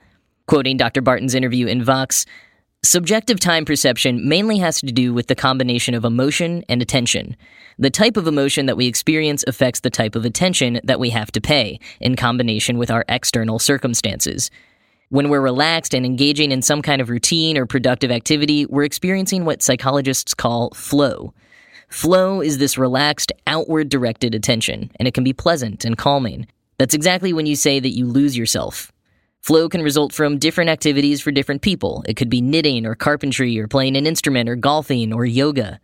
Quoting 0.48 0.76
Dr. 0.76 1.04
Bardon's 1.04 1.36
interview 1.36 1.68
in 1.68 1.84
Vox, 1.84 2.26
Subjective 2.84 3.40
time 3.40 3.64
perception 3.64 4.28
mainly 4.28 4.58
has 4.58 4.80
to 4.80 4.88
do 4.88 5.14
with 5.14 5.28
the 5.28 5.36
combination 5.36 5.94
of 5.94 6.04
emotion 6.04 6.66
and 6.68 6.82
attention. 6.82 7.38
The 7.78 7.92
type 7.92 8.18
of 8.18 8.26
emotion 8.26 8.66
that 8.66 8.76
we 8.76 8.88
experience 8.88 9.44
affects 9.46 9.82
the 9.82 9.92
type 9.92 10.16
of 10.16 10.26
attention 10.26 10.82
that 10.84 11.00
we 11.00 11.12
have 11.12 11.32
to 11.34 11.42
pay, 11.42 11.80
in 12.00 12.16
combination 12.16 12.80
with 12.80 12.90
our 12.90 13.06
external 13.08 13.60
circumstances. 13.60 14.50
When 15.10 15.30
we're 15.30 15.42
relaxed 15.42 15.94
and 15.94 16.08
engaging 16.08 16.52
in 16.52 16.64
some 16.64 16.82
kind 16.82 17.04
of 17.04 17.12
routine 17.12 17.56
or 17.56 17.68
productive 17.68 18.10
activity, 18.10 18.66
we're 18.66 18.84
experiencing 18.84 19.46
what 19.46 19.62
psychologists 19.62 20.34
call 20.34 20.72
flow. 20.72 21.36
Flow 21.88 22.42
is 22.42 22.58
this 22.58 22.80
relaxed, 22.80 23.32
outward 23.46 23.90
directed 23.90 24.34
attention, 24.34 24.90
and 24.96 25.08
it 25.08 25.14
can 25.14 25.24
be 25.24 25.34
pleasant 25.34 25.86
and 25.86 26.00
calming. 26.00 26.48
That's 26.80 26.96
exactly 26.96 27.32
when 27.32 27.46
you 27.46 27.56
say 27.56 27.80
that 27.80 27.96
you 27.96 28.08
lose 28.08 28.36
yourself, 28.36 28.92
Flow 29.42 29.68
can 29.68 29.82
result 29.82 30.14
from 30.14 30.38
different 30.38 30.70
activities 30.70 31.20
for 31.20 31.32
different 31.32 31.64
people. 31.64 32.04
It 32.08 32.16
could 32.16 32.30
be 32.30 32.42
knitting 32.42 32.86
or 32.86 32.94
carpentry 32.94 33.60
or 33.60 33.68
playing 33.68 33.98
an 33.98 34.06
instrument 34.06 34.48
or 34.48 34.56
golfing 34.56 35.12
or 35.12 35.26
yoga. 35.26 35.80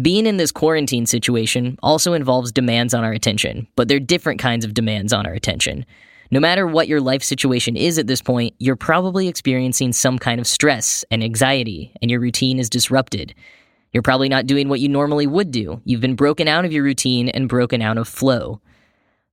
Being 0.00 0.24
in 0.24 0.38
this 0.38 0.50
quarantine 0.50 1.04
situation 1.04 1.78
also 1.82 2.14
involves 2.14 2.50
demands 2.50 2.94
on 2.94 3.04
our 3.04 3.12
attention, 3.12 3.66
but 3.76 3.88
they're 3.88 4.00
different 4.00 4.40
kinds 4.40 4.64
of 4.64 4.72
demands 4.72 5.12
on 5.12 5.26
our 5.26 5.34
attention. 5.34 5.84
No 6.30 6.40
matter 6.40 6.66
what 6.66 6.88
your 6.88 7.02
life 7.02 7.22
situation 7.22 7.76
is 7.76 7.98
at 7.98 8.06
this 8.06 8.22
point, 8.22 8.54
you're 8.58 8.74
probably 8.74 9.28
experiencing 9.28 9.92
some 9.92 10.18
kind 10.18 10.40
of 10.40 10.46
stress 10.46 11.04
and 11.10 11.22
anxiety, 11.22 11.92
and 12.00 12.10
your 12.10 12.20
routine 12.20 12.58
is 12.58 12.70
disrupted. 12.70 13.34
You're 13.92 14.02
probably 14.02 14.30
not 14.30 14.46
doing 14.46 14.70
what 14.70 14.80
you 14.80 14.88
normally 14.88 15.26
would 15.26 15.50
do. 15.50 15.82
You've 15.84 16.00
been 16.00 16.16
broken 16.16 16.48
out 16.48 16.64
of 16.64 16.72
your 16.72 16.84
routine 16.84 17.28
and 17.28 17.50
broken 17.50 17.82
out 17.82 17.98
of 17.98 18.08
flow. 18.08 18.62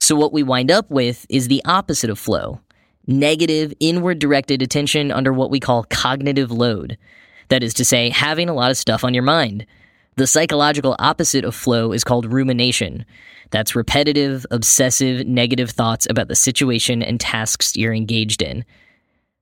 So, 0.01 0.13
what 0.13 0.33
we 0.33 0.43
wind 0.43 0.71
up 0.71 0.91
with 0.91 1.25
is 1.29 1.47
the 1.47 1.61
opposite 1.63 2.09
of 2.09 2.19
flow 2.19 2.59
negative, 3.09 3.73
inward 3.79 4.19
directed 4.19 4.61
attention 4.61 5.11
under 5.11 5.33
what 5.33 5.51
we 5.51 5.59
call 5.59 5.83
cognitive 5.89 6.51
load. 6.51 6.97
That 7.49 7.63
is 7.63 7.73
to 7.75 7.85
say, 7.85 8.09
having 8.09 8.47
a 8.47 8.53
lot 8.53 8.71
of 8.71 8.77
stuff 8.77 9.03
on 9.03 9.13
your 9.13 9.23
mind. 9.23 9.65
The 10.15 10.27
psychological 10.27 10.95
opposite 10.99 11.43
of 11.43 11.55
flow 11.55 11.91
is 11.91 12.03
called 12.03 12.31
rumination. 12.31 13.05
That's 13.51 13.75
repetitive, 13.75 14.45
obsessive, 14.51 15.25
negative 15.25 15.71
thoughts 15.71 16.07
about 16.09 16.27
the 16.27 16.35
situation 16.35 17.01
and 17.01 17.19
tasks 17.19 17.75
you're 17.75 17.93
engaged 17.93 18.41
in. 18.41 18.63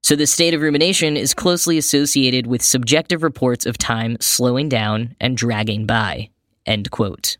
So, 0.03 0.15
the 0.15 0.27
state 0.27 0.53
of 0.53 0.61
rumination 0.61 1.17
is 1.17 1.33
closely 1.33 1.77
associated 1.77 2.47
with 2.47 2.61
subjective 2.61 3.23
reports 3.23 3.65
of 3.65 3.77
time 3.77 4.15
slowing 4.21 4.69
down 4.69 5.15
and 5.19 5.35
dragging 5.35 5.85
by. 5.85 6.29
End 6.65 6.91
quote. 6.91 7.37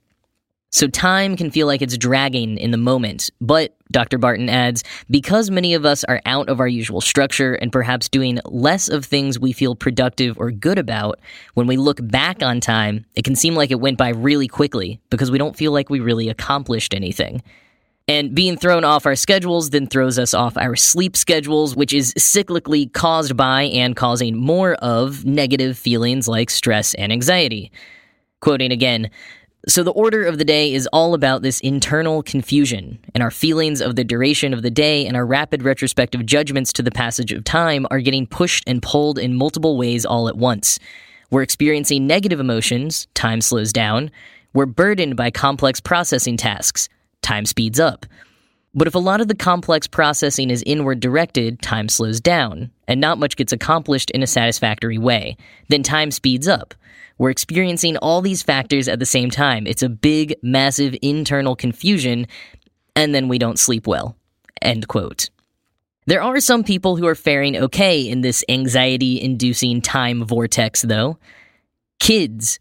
So 0.77 0.86
time 0.88 1.36
can 1.36 1.50
feel 1.50 1.65
like 1.65 1.81
it's 1.81 1.98
dragging 1.98 2.55
in 2.60 2.69
the 2.69 2.77
moment. 2.77 3.31
But, 3.41 3.75
Dr. 3.91 4.19
Bardon 4.19 4.48
adds, 4.48 4.84
because 5.10 5.50
many 5.50 5.74
of 5.74 5.88
us 5.88 6.03
are 6.03 6.22
out 6.27 6.50
of 6.50 6.60
our 6.60 6.67
usual 6.67 7.01
structure 7.01 7.55
and 7.55 7.72
perhaps 7.72 8.07
doing 8.07 8.39
less 8.46 8.88
of 8.88 9.03
things 9.03 9.39
we 9.39 9.53
feel 9.53 9.74
productive 9.74 10.38
or 10.38 10.51
good 10.51 10.77
about, 10.77 11.19
when 11.55 11.65
we 11.65 11.77
look 11.77 11.98
back 12.03 12.43
on 12.43 12.60
time, 12.60 13.05
it 13.15 13.24
can 13.24 13.36
seem 13.36 13.55
like 13.55 13.72
it 13.72 13.79
went 13.79 13.98
by 13.98 14.10
really 14.10 14.48
quickly 14.48 15.01
because 15.10 15.31
we 15.31 15.39
don't 15.39 15.55
feel 15.55 15.72
like 15.72 15.89
we 15.89 16.00
really 16.00 16.29
accomplished 16.29 16.93
anything. 16.93 17.41
And 18.07 18.36
being 18.36 18.55
thrown 18.55 18.84
off 18.84 19.07
our 19.07 19.15
schedules 19.15 19.72
then 19.72 19.88
throws 19.88 20.19
us 20.19 20.36
off 20.36 20.57
our 20.57 20.75
sleep 20.75 21.17
schedules, 21.17 21.75
which 21.75 21.91
is 21.91 22.13
cyclically 22.19 22.93
caused 22.93 23.36
by 23.36 23.63
and 23.63 23.96
causing 23.96 24.38
more 24.38 24.75
of 24.75 25.25
negative 25.25 25.75
feelings 25.75 26.27
like 26.27 26.51
stress 26.51 26.93
and 26.93 27.12
anxiety. 27.12 27.72
Quoting 28.41 28.72
again, 28.72 29.10
so, 29.66 29.84
the 29.84 29.92
order 29.92 30.24
of 30.24 30.38
the 30.38 30.46
day 30.46 30.72
is 30.72 30.88
all 30.94 31.14
about 31.14 31.42
this 31.42 31.60
internal 31.60 32.24
confusion, 32.24 33.00
and 33.14 33.24
our 33.24 33.32
feelings 33.32 33.82
of 33.82 33.96
the 33.96 34.04
duration 34.04 34.54
of 34.54 34.62
the 34.62 34.70
day 34.70 35.06
and 35.06 35.18
our 35.18 35.26
rapid 35.26 35.64
retrospective 35.64 36.26
judgments 36.26 36.72
to 36.74 36.84
the 36.84 36.92
passage 36.92 37.34
of 37.34 37.44
time 37.44 37.86
are 37.90 38.00
getting 38.00 38.28
pushed 38.28 38.64
and 38.68 38.82
pulled 38.82 39.18
in 39.20 39.36
multiple 39.36 39.76
ways 39.76 40.06
all 40.06 40.30
at 40.30 40.38
once. 40.38 40.80
We're 41.32 41.42
experiencing 41.42 42.08
negative 42.08 42.40
emotions, 42.40 43.08
time 43.14 43.42
slows 43.42 43.74
down. 43.74 44.12
We're 44.54 44.68
burdened 44.68 45.18
by 45.18 45.32
complex 45.32 45.82
processing 45.82 46.38
tasks, 46.38 46.88
time 47.22 47.46
speeds 47.46 47.80
up. 47.80 48.06
But 48.77 48.88
if 48.88 48.93
a 48.93 49.00
lot 49.00 49.22
of 49.22 49.27
the 49.27 49.34
complex 49.34 49.88
processing 49.88 50.51
is 50.51 50.63
inward 50.67 51.00
directed, 51.00 51.63
time 51.63 51.89
slows 51.89 52.22
down, 52.22 52.69
and 52.88 53.01
not 53.01 53.17
much 53.17 53.36
gets 53.36 53.51
accomplished 53.51 54.12
in 54.12 54.22
a 54.22 54.27
satisfactory 54.27 55.00
way. 55.00 55.36
Then 55.67 55.81
time 55.81 56.12
speeds 56.12 56.48
up. 56.48 56.75
We're 57.17 57.31
experiencing 57.31 57.98
all 57.98 58.22
these 58.22 58.43
factors 58.43 58.88
at 58.88 59.00
the 59.00 59.05
same 59.07 59.31
time. 59.31 59.65
It's 59.65 59.81
a 59.81 59.89
big, 59.89 60.36
massive 60.43 60.96
internal 61.01 61.55
confusion, 61.55 62.27
and 62.96 63.15
then 63.15 63.27
we 63.27 63.39
don't 63.39 63.57
sleep 63.57 63.88
well. 63.88 64.15
End 64.62 64.88
quote. 64.88 65.31
There 66.05 66.22
are 66.22 66.39
some 66.39 66.63
people 66.63 66.98
who 66.98 67.07
are 67.07 67.15
faring 67.15 67.57
okay 67.57 68.07
in 68.07 68.22
this 68.22 68.43
anxiety 68.48 69.19
inducing 69.19 69.81
time 69.81 70.24
vortex, 70.24 70.84
though. 70.84 71.17
Kids. 72.00 72.60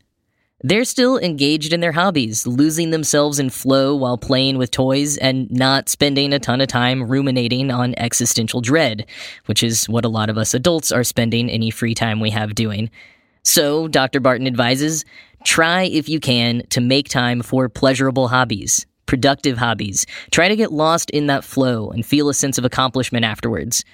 They're 0.63 0.85
still 0.85 1.19
engaged 1.19 1.75
in 1.75 1.81
their 1.81 1.93
hobbies, 1.93 2.47
losing 2.47 2.91
themselves 2.91 3.39
in 3.39 3.51
flow 3.51 3.95
while 3.95 4.17
playing 4.17 4.57
with 4.57 4.71
toys 4.71 5.19
and 5.19 5.51
not 5.51 5.91
spending 5.91 6.33
a 6.33 6.39
ton 6.39 6.63
of 6.63 6.69
time 6.69 7.03
ruminating 7.03 7.71
on 7.71 7.95
existential 7.99 8.63
dread, 8.63 9.05
which 9.45 9.63
is 9.63 9.87
what 9.87 10.07
a 10.07 10.09
lot 10.09 10.31
of 10.31 10.39
us 10.39 10.55
adults 10.55 10.91
are 10.91 11.05
spending 11.05 11.51
any 11.51 11.71
free 11.71 11.95
time 11.95 12.21
we 12.21 12.31
have 12.31 12.55
doing. 12.55 12.91
So, 13.45 13.87
Dr. 13.87 14.19
Bardon 14.19 14.47
advises 14.47 15.05
try, 15.45 15.83
if 15.83 16.09
you 16.09 16.21
can, 16.21 16.63
to 16.71 16.81
make 16.81 17.11
time 17.11 17.43
for 17.43 17.69
pleasurable 17.69 18.29
hobbies, 18.29 18.87
productive 19.05 19.59
hobbies. 19.59 20.07
Try 20.31 20.49
to 20.49 20.57
get 20.57 20.73
lost 20.73 21.11
in 21.11 21.27
that 21.27 21.45
flow 21.45 21.91
and 21.91 22.05
feel 22.05 22.31
a 22.31 22.35
sense 22.35 22.57
of 22.57 22.65
accomplishment 22.65 23.27
afterwards. 23.27 23.85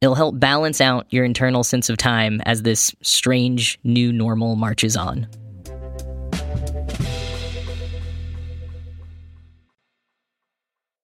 It'll 0.00 0.16
help 0.16 0.40
balance 0.40 0.80
out 0.80 1.06
your 1.10 1.24
internal 1.24 1.62
sense 1.62 1.88
of 1.88 1.96
time 1.96 2.40
as 2.44 2.62
this 2.62 2.92
strange 3.02 3.78
new 3.84 4.12
normal 4.12 4.56
marches 4.56 4.96
on. 4.96 5.28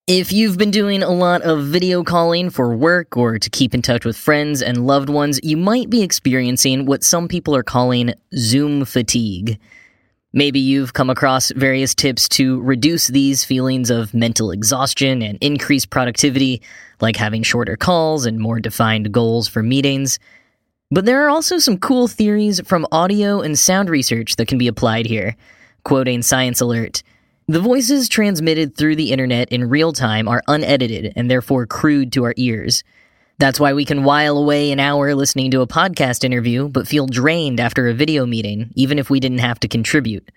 If 0.07 0.35
you've 0.35 0.59
been 0.59 0.71
doing 0.71 1.03
a 1.03 1.09
lot 1.09 1.41
of 1.41 1.65
video 1.65 2.05
calling 2.05 2.51
for 2.51 2.77
work 2.77 3.17
or 3.17 3.39
to 3.39 3.49
keep 3.49 3.73
in 3.73 3.81
touch 3.81 4.05
with 4.05 4.19
friends 4.19 4.61
and 4.61 4.87
loved 4.87 5.09
ones, 5.09 5.41
you 5.43 5.57
might 5.57 5.89
be 5.89 6.03
experiencing 6.03 6.85
what 6.85 7.03
some 7.03 7.27
people 7.27 7.57
are 7.57 7.63
calling 7.63 8.13
Zoom 8.37 8.85
fatigue. 8.85 9.59
Maybe 10.35 10.61
you've 10.61 10.93
come 10.93 11.09
across 11.09 11.53
various 11.53 11.95
tips 11.95 12.29
to 12.31 12.61
reduce 12.61 13.07
these 13.07 13.47
feelings 13.47 13.89
of 13.89 14.13
mental 14.13 14.51
exhaustion 14.51 15.23
and 15.23 15.39
increase 15.41 15.87
productivity, 15.87 16.61
like 17.01 17.17
having 17.17 17.43
shorter 17.43 17.79
calls 17.79 18.27
and 18.27 18.39
more 18.39 18.61
defined 18.61 19.11
goals 19.11 19.49
for 19.49 19.63
meetings. 19.63 20.19
But 20.91 21.07
there 21.07 21.25
are 21.25 21.31
also 21.31 21.57
some 21.57 21.79
cool 21.79 22.09
theories 22.09 22.61
from 22.67 22.87
audio 22.93 23.41
and 23.41 23.59
sound 23.59 23.89
research 23.89 24.37
that 24.37 24.49
can 24.49 24.59
be 24.59 24.69
applied 24.69 25.07
here. 25.07 25.35
Quoting 25.83 26.21
Science 26.21 26.61
Alert, 26.61 27.03
the 27.47 27.61
voices 27.61 28.09
transmitted 28.09 28.77
through 28.77 28.97
the 28.97 29.13
internet 29.13 29.51
in 29.51 29.69
real 29.69 29.93
time 29.93 30.29
are 30.29 30.43
unedited 30.49 31.13
and 31.15 31.31
therefore 31.31 31.67
crude 31.67 32.13
to 32.13 32.25
our 32.25 32.35
ears. 32.37 32.83
That's 33.39 33.61
why 33.61 33.75
we 33.75 33.85
can 33.85 34.05
while 34.05 34.39
away 34.39 34.71
an 34.71 34.81
hour 34.81 35.15
listening 35.15 35.51
to 35.51 35.61
a 35.61 35.67
podcast 35.67 36.25
interview, 36.25 36.69
but 36.69 36.89
feel 36.89 37.07
drained 37.07 37.61
after 37.61 37.87
a 37.87 37.95
video 37.95 38.25
meeting, 38.25 38.71
even 38.77 38.99
if 38.99 39.11
we 39.11 39.21
didn't 39.21 39.39
have 39.39 39.61
to 39.61 39.69
contribute. 39.69 40.31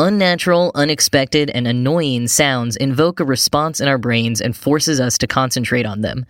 Unnatural, 0.00 0.72
unexpected, 0.74 1.50
and 1.50 1.68
annoying 1.68 2.26
sounds 2.26 2.76
invoke 2.76 3.20
a 3.20 3.24
response 3.24 3.80
in 3.80 3.88
our 3.88 3.98
brains 3.98 4.40
and 4.40 4.56
forces 4.56 4.98
us 4.98 5.18
to 5.18 5.26
concentrate 5.26 5.86
on 5.86 6.00
them. 6.00 6.24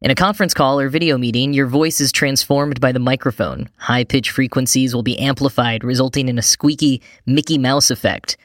In 0.00 0.10
a 0.10 0.14
conference 0.14 0.54
call 0.54 0.80
or 0.80 0.88
video 0.88 1.16
meeting, 1.16 1.52
your 1.52 1.66
voice 1.66 2.00
is 2.00 2.12
transformed 2.12 2.80
by 2.80 2.92
the 2.92 2.98
microphone. 2.98 3.68
High 3.76 4.04
pitch 4.04 4.30
frequencies 4.30 4.94
will 4.94 5.02
be 5.02 5.18
amplified, 5.18 5.84
resulting 5.84 6.28
in 6.28 6.38
a 6.38 6.42
squeaky 6.42 7.02
Mickey 7.26 7.58
Mouse 7.58 7.90
effect. 7.90 8.36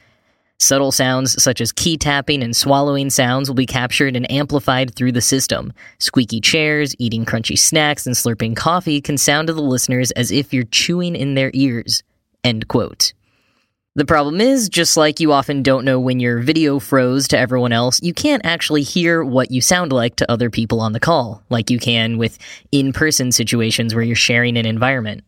Subtle 0.62 0.92
sounds 0.92 1.42
such 1.42 1.62
as 1.62 1.72
key 1.72 1.96
tapping 1.96 2.42
and 2.42 2.54
swallowing 2.54 3.08
sounds 3.08 3.48
will 3.48 3.54
be 3.54 3.64
captured 3.64 4.14
and 4.14 4.30
amplified 4.30 4.94
through 4.94 5.12
the 5.12 5.22
system. 5.22 5.72
Squeaky 5.98 6.38
chairs, 6.38 6.94
eating 6.98 7.24
crunchy 7.24 7.58
snacks, 7.58 8.06
and 8.06 8.14
slurping 8.14 8.54
coffee 8.54 9.00
can 9.00 9.16
sound 9.16 9.48
to 9.48 9.54
the 9.54 9.62
listeners 9.62 10.10
as 10.10 10.30
if 10.30 10.52
you're 10.52 10.64
chewing 10.64 11.16
in 11.16 11.34
their 11.34 11.50
ears. 11.54 12.02
End 12.44 12.68
quote. 12.68 13.14
The 13.94 14.04
problem 14.04 14.38
is, 14.42 14.68
just 14.68 14.98
like 14.98 15.18
you 15.18 15.32
often 15.32 15.62
don't 15.62 15.86
know 15.86 15.98
when 15.98 16.20
your 16.20 16.40
video 16.40 16.78
froze 16.78 17.26
to 17.28 17.38
everyone 17.38 17.72
else, 17.72 18.02
you 18.02 18.12
can't 18.12 18.44
actually 18.44 18.82
hear 18.82 19.24
what 19.24 19.50
you 19.50 19.62
sound 19.62 19.94
like 19.94 20.16
to 20.16 20.30
other 20.30 20.50
people 20.50 20.80
on 20.80 20.92
the 20.92 21.00
call, 21.00 21.42
like 21.48 21.70
you 21.70 21.78
can 21.78 22.18
with 22.18 22.38
in 22.70 22.92
person 22.92 23.32
situations 23.32 23.94
where 23.94 24.04
you're 24.04 24.14
sharing 24.14 24.58
an 24.58 24.66
environment. 24.66 25.24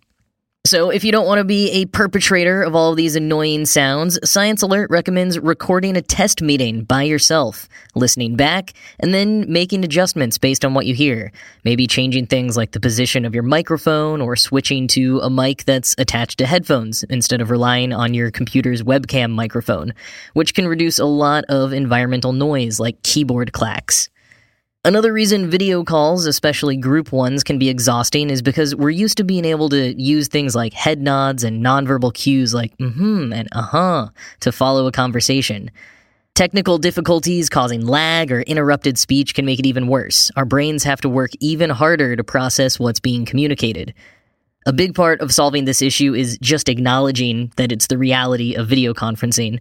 So, 0.64 0.90
if 0.90 1.02
you 1.02 1.10
don't 1.10 1.26
want 1.26 1.40
to 1.40 1.44
be 1.44 1.72
a 1.72 1.86
perpetrator 1.86 2.62
of 2.62 2.76
all 2.76 2.92
of 2.92 2.96
these 2.96 3.16
annoying 3.16 3.66
sounds, 3.66 4.16
Science 4.22 4.62
Alert 4.62 4.90
recommends 4.90 5.36
recording 5.40 5.96
a 5.96 6.02
test 6.02 6.40
meeting 6.40 6.84
by 6.84 7.02
yourself, 7.02 7.68
listening 7.96 8.36
back, 8.36 8.72
and 9.00 9.12
then 9.12 9.44
making 9.52 9.84
adjustments 9.84 10.38
based 10.38 10.64
on 10.64 10.72
what 10.72 10.86
you 10.86 10.94
hear. 10.94 11.32
Maybe 11.64 11.88
changing 11.88 12.26
things 12.28 12.56
like 12.56 12.70
the 12.70 12.78
position 12.78 13.24
of 13.24 13.34
your 13.34 13.42
microphone 13.42 14.20
or 14.20 14.36
switching 14.36 14.86
to 14.88 15.18
a 15.18 15.28
mic 15.28 15.64
that's 15.64 15.96
attached 15.98 16.38
to 16.38 16.46
headphones 16.46 17.02
instead 17.10 17.40
of 17.40 17.50
relying 17.50 17.92
on 17.92 18.14
your 18.14 18.30
computer's 18.30 18.84
webcam 18.84 19.32
microphone, 19.32 19.92
which 20.34 20.54
can 20.54 20.68
reduce 20.68 21.00
a 21.00 21.04
lot 21.04 21.44
of 21.48 21.72
environmental 21.72 22.32
noise 22.32 22.78
like 22.78 23.02
keyboard 23.02 23.52
clacks. 23.52 24.10
Another 24.84 25.12
reason 25.12 25.48
video 25.48 25.84
calls, 25.84 26.26
especially 26.26 26.76
group 26.76 27.12
ones, 27.12 27.44
can 27.44 27.56
be 27.56 27.68
exhausting 27.68 28.30
is 28.30 28.42
because 28.42 28.74
we're 28.74 28.90
used 28.90 29.16
to 29.18 29.22
being 29.22 29.44
able 29.44 29.68
to 29.68 29.94
use 29.94 30.26
things 30.26 30.56
like 30.56 30.72
head 30.72 31.00
nods 31.00 31.44
and 31.44 31.64
nonverbal 31.64 32.12
cues 32.12 32.52
like 32.52 32.76
mm 32.78 32.92
hmm 32.92 33.32
and 33.32 33.48
uh 33.52 33.62
huh 33.62 34.08
to 34.40 34.50
follow 34.50 34.88
a 34.88 34.92
conversation. 34.92 35.70
Technical 36.34 36.78
difficulties 36.78 37.48
causing 37.48 37.86
lag 37.86 38.32
or 38.32 38.40
interrupted 38.40 38.98
speech 38.98 39.36
can 39.36 39.46
make 39.46 39.60
it 39.60 39.66
even 39.66 39.86
worse. 39.86 40.32
Our 40.34 40.44
brains 40.44 40.82
have 40.82 41.00
to 41.02 41.08
work 41.08 41.30
even 41.38 41.70
harder 41.70 42.16
to 42.16 42.24
process 42.24 42.80
what's 42.80 42.98
being 42.98 43.24
communicated. 43.24 43.94
A 44.66 44.72
big 44.72 44.96
part 44.96 45.20
of 45.20 45.32
solving 45.32 45.64
this 45.64 45.80
issue 45.80 46.12
is 46.12 46.38
just 46.42 46.68
acknowledging 46.68 47.52
that 47.56 47.70
it's 47.70 47.86
the 47.86 47.98
reality 47.98 48.56
of 48.56 48.66
video 48.66 48.94
conferencing. 48.94 49.60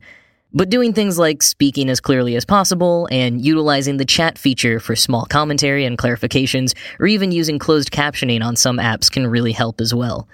But 0.53 0.69
doing 0.69 0.93
things 0.93 1.17
like 1.17 1.41
speaking 1.41 1.89
as 1.89 2.01
clearly 2.01 2.35
as 2.35 2.43
possible 2.43 3.07
and 3.09 3.43
utilizing 3.43 3.97
the 3.97 4.05
chat 4.05 4.37
feature 4.37 4.79
for 4.81 4.95
small 4.97 5.25
commentary 5.25 5.85
and 5.85 5.97
clarifications, 5.97 6.75
or 6.99 7.07
even 7.07 7.31
using 7.31 7.57
closed 7.57 7.91
captioning 7.91 8.43
on 8.43 8.57
some 8.57 8.77
apps 8.77 9.09
can 9.09 9.27
really 9.27 9.53
help 9.53 9.79
as 9.79 9.93
well. 9.93 10.27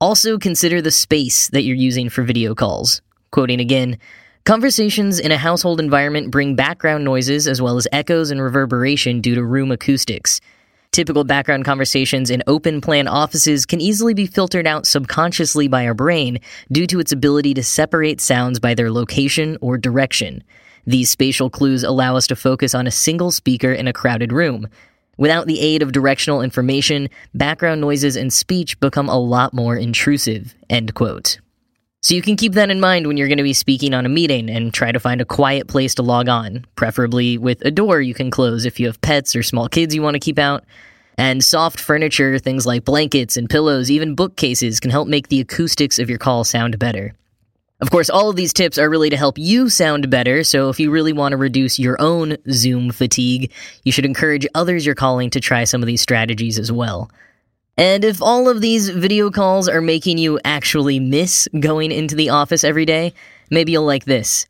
Also, 0.00 0.38
consider 0.38 0.82
the 0.82 0.90
space 0.90 1.48
that 1.50 1.62
you're 1.62 1.76
using 1.76 2.08
for 2.08 2.24
video 2.24 2.54
calls. 2.54 3.02
Quoting 3.30 3.60
again, 3.60 3.98
Conversations 4.46 5.18
in 5.18 5.32
a 5.32 5.36
household 5.36 5.80
environment 5.80 6.30
bring 6.30 6.54
background 6.54 7.04
noises 7.04 7.48
as 7.48 7.60
well 7.60 7.76
as 7.76 7.88
echoes 7.90 8.30
and 8.30 8.40
reverberation 8.40 9.20
due 9.20 9.34
to 9.34 9.42
room 9.42 9.72
acoustics. 9.72 10.40
Typical 10.96 11.24
background 11.24 11.66
conversations 11.66 12.30
in 12.30 12.42
open 12.46 12.80
plan 12.80 13.06
offices 13.06 13.66
can 13.66 13.82
easily 13.82 14.14
be 14.14 14.26
filtered 14.26 14.66
out 14.66 14.86
subconsciously 14.86 15.68
by 15.68 15.86
our 15.86 15.92
brain 15.92 16.38
due 16.72 16.86
to 16.86 16.98
its 16.98 17.12
ability 17.12 17.52
to 17.52 17.62
separate 17.62 18.18
sounds 18.18 18.58
by 18.58 18.72
their 18.72 18.90
location 18.90 19.58
or 19.60 19.76
direction. 19.76 20.42
These 20.86 21.10
spatial 21.10 21.50
clues 21.50 21.84
allow 21.84 22.16
us 22.16 22.26
to 22.28 22.34
focus 22.34 22.74
on 22.74 22.86
a 22.86 22.90
single 22.90 23.30
speaker 23.30 23.74
in 23.74 23.86
a 23.86 23.92
crowded 23.92 24.32
room. 24.32 24.68
Without 25.18 25.46
the 25.46 25.60
aid 25.60 25.82
of 25.82 25.92
directional 25.92 26.40
information, 26.40 27.10
background 27.34 27.82
noises 27.82 28.16
and 28.16 28.32
speech 28.32 28.80
become 28.80 29.10
a 29.10 29.20
lot 29.20 29.52
more 29.52 29.76
intrusive. 29.76 30.54
End 30.70 30.94
quote. 30.94 31.40
So 32.06 32.14
you 32.14 32.22
can 32.22 32.36
keep 32.36 32.52
that 32.52 32.70
in 32.70 32.78
mind 32.78 33.08
when 33.08 33.16
you're 33.16 33.26
going 33.26 33.38
to 33.38 33.42
be 33.42 33.52
speaking 33.52 33.92
on 33.92 34.06
a 34.06 34.08
meeting 34.08 34.48
and 34.48 34.72
try 34.72 34.92
to 34.92 35.00
find 35.00 35.20
a 35.20 35.24
quiet 35.24 35.66
place 35.66 35.92
to 35.96 36.04
log 36.04 36.28
on, 36.28 36.64
preferably 36.76 37.36
with 37.36 37.60
a 37.64 37.70
door 37.72 38.00
you 38.00 38.14
can 38.14 38.30
close 38.30 38.64
if 38.64 38.78
you 38.78 38.86
have 38.86 39.00
pets 39.00 39.34
or 39.34 39.42
small 39.42 39.68
kids 39.68 39.92
you 39.92 40.02
want 40.02 40.14
to 40.14 40.20
keep 40.20 40.38
out. 40.38 40.62
And 41.18 41.42
soft 41.42 41.80
furniture, 41.80 42.38
things 42.38 42.64
like 42.64 42.84
blankets 42.84 43.36
and 43.36 43.50
pillows, 43.50 43.90
even 43.90 44.14
bookcases, 44.14 44.78
can 44.78 44.92
help 44.92 45.08
make 45.08 45.26
the 45.26 45.40
acoustics 45.40 45.98
of 45.98 46.08
your 46.08 46.20
call 46.20 46.44
sound 46.44 46.78
better. 46.78 47.12
Of 47.80 47.90
course, 47.90 48.08
all 48.08 48.30
of 48.30 48.36
these 48.36 48.52
tips 48.52 48.78
are 48.78 48.88
really 48.88 49.10
to 49.10 49.16
help 49.16 49.36
you 49.36 49.68
sound 49.68 50.08
better, 50.08 50.44
so 50.44 50.68
if 50.68 50.78
you 50.78 50.92
really 50.92 51.12
want 51.12 51.32
to 51.32 51.36
reduce 51.36 51.76
your 51.76 52.00
own 52.00 52.36
Zoom 52.52 52.92
fatigue, 52.92 53.50
you 53.82 53.90
should 53.90 54.06
encourage 54.06 54.46
others 54.54 54.86
you're 54.86 54.94
calling 54.94 55.28
to 55.30 55.40
try 55.40 55.64
some 55.64 55.82
of 55.82 55.88
these 55.88 56.02
strategies 56.02 56.56
as 56.56 56.70
well. 56.70 57.10
And 57.78 58.04
if 58.04 58.22
all 58.22 58.48
of 58.48 58.62
these 58.62 58.88
video 58.88 59.30
calls 59.30 59.68
are 59.68 59.82
making 59.82 60.16
you 60.16 60.40
actually 60.44 60.98
miss 60.98 61.46
going 61.60 61.92
into 61.92 62.14
the 62.14 62.30
office 62.30 62.64
every 62.64 62.86
day, 62.86 63.12
maybe 63.50 63.72
you'll 63.72 63.84
like 63.84 64.06
this. 64.06 64.46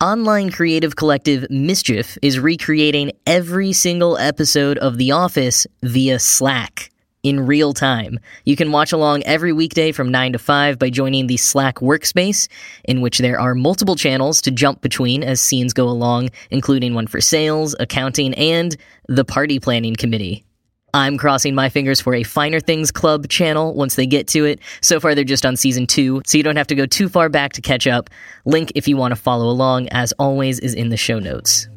Online 0.00 0.50
creative 0.50 0.96
collective 0.96 1.50
Mischief 1.50 2.16
is 2.22 2.38
recreating 2.38 3.12
every 3.26 3.74
single 3.74 4.16
episode 4.16 4.78
of 4.78 4.96
The 4.96 5.10
Office 5.10 5.66
via 5.82 6.18
Slack 6.18 6.90
in 7.22 7.46
real 7.46 7.74
time. 7.74 8.18
You 8.46 8.56
can 8.56 8.72
watch 8.72 8.92
along 8.92 9.24
every 9.24 9.52
weekday 9.52 9.92
from 9.92 10.10
9 10.10 10.32
to 10.32 10.38
5 10.38 10.78
by 10.78 10.88
joining 10.88 11.26
the 11.26 11.36
Slack 11.36 11.80
workspace, 11.80 12.48
in 12.84 13.02
which 13.02 13.18
there 13.18 13.38
are 13.38 13.54
multiple 13.54 13.94
channels 13.94 14.40
to 14.40 14.50
jump 14.50 14.80
between 14.80 15.22
as 15.22 15.38
scenes 15.42 15.74
go 15.74 15.86
along, 15.86 16.30
including 16.50 16.94
one 16.94 17.06
for 17.06 17.20
sales, 17.20 17.76
accounting, 17.78 18.32
and 18.36 18.74
the 19.06 19.26
party 19.26 19.60
planning 19.60 19.96
committee. 19.96 20.46
I'm 20.94 21.18
crossing 21.18 21.54
my 21.54 21.68
fingers 21.68 22.00
for 22.00 22.14
a 22.14 22.22
Finer 22.22 22.60
Things 22.60 22.90
Club 22.90 23.28
channel 23.28 23.74
once 23.74 23.94
they 23.94 24.06
get 24.06 24.26
to 24.28 24.44
it. 24.44 24.60
So 24.80 24.98
far, 25.00 25.14
they're 25.14 25.24
just 25.24 25.46
on 25.46 25.56
season 25.56 25.86
two, 25.86 26.22
so 26.26 26.36
you 26.36 26.44
don't 26.44 26.56
have 26.56 26.66
to 26.68 26.74
go 26.74 26.86
too 26.86 27.08
far 27.08 27.28
back 27.28 27.52
to 27.54 27.60
catch 27.60 27.86
up. 27.86 28.10
Link 28.44 28.72
if 28.74 28.88
you 28.88 28.96
want 28.96 29.12
to 29.12 29.16
follow 29.16 29.48
along, 29.48 29.88
as 29.88 30.12
always, 30.18 30.58
is 30.58 30.74
in 30.74 30.88
the 30.88 30.96
show 30.96 31.18
notes. 31.18 31.68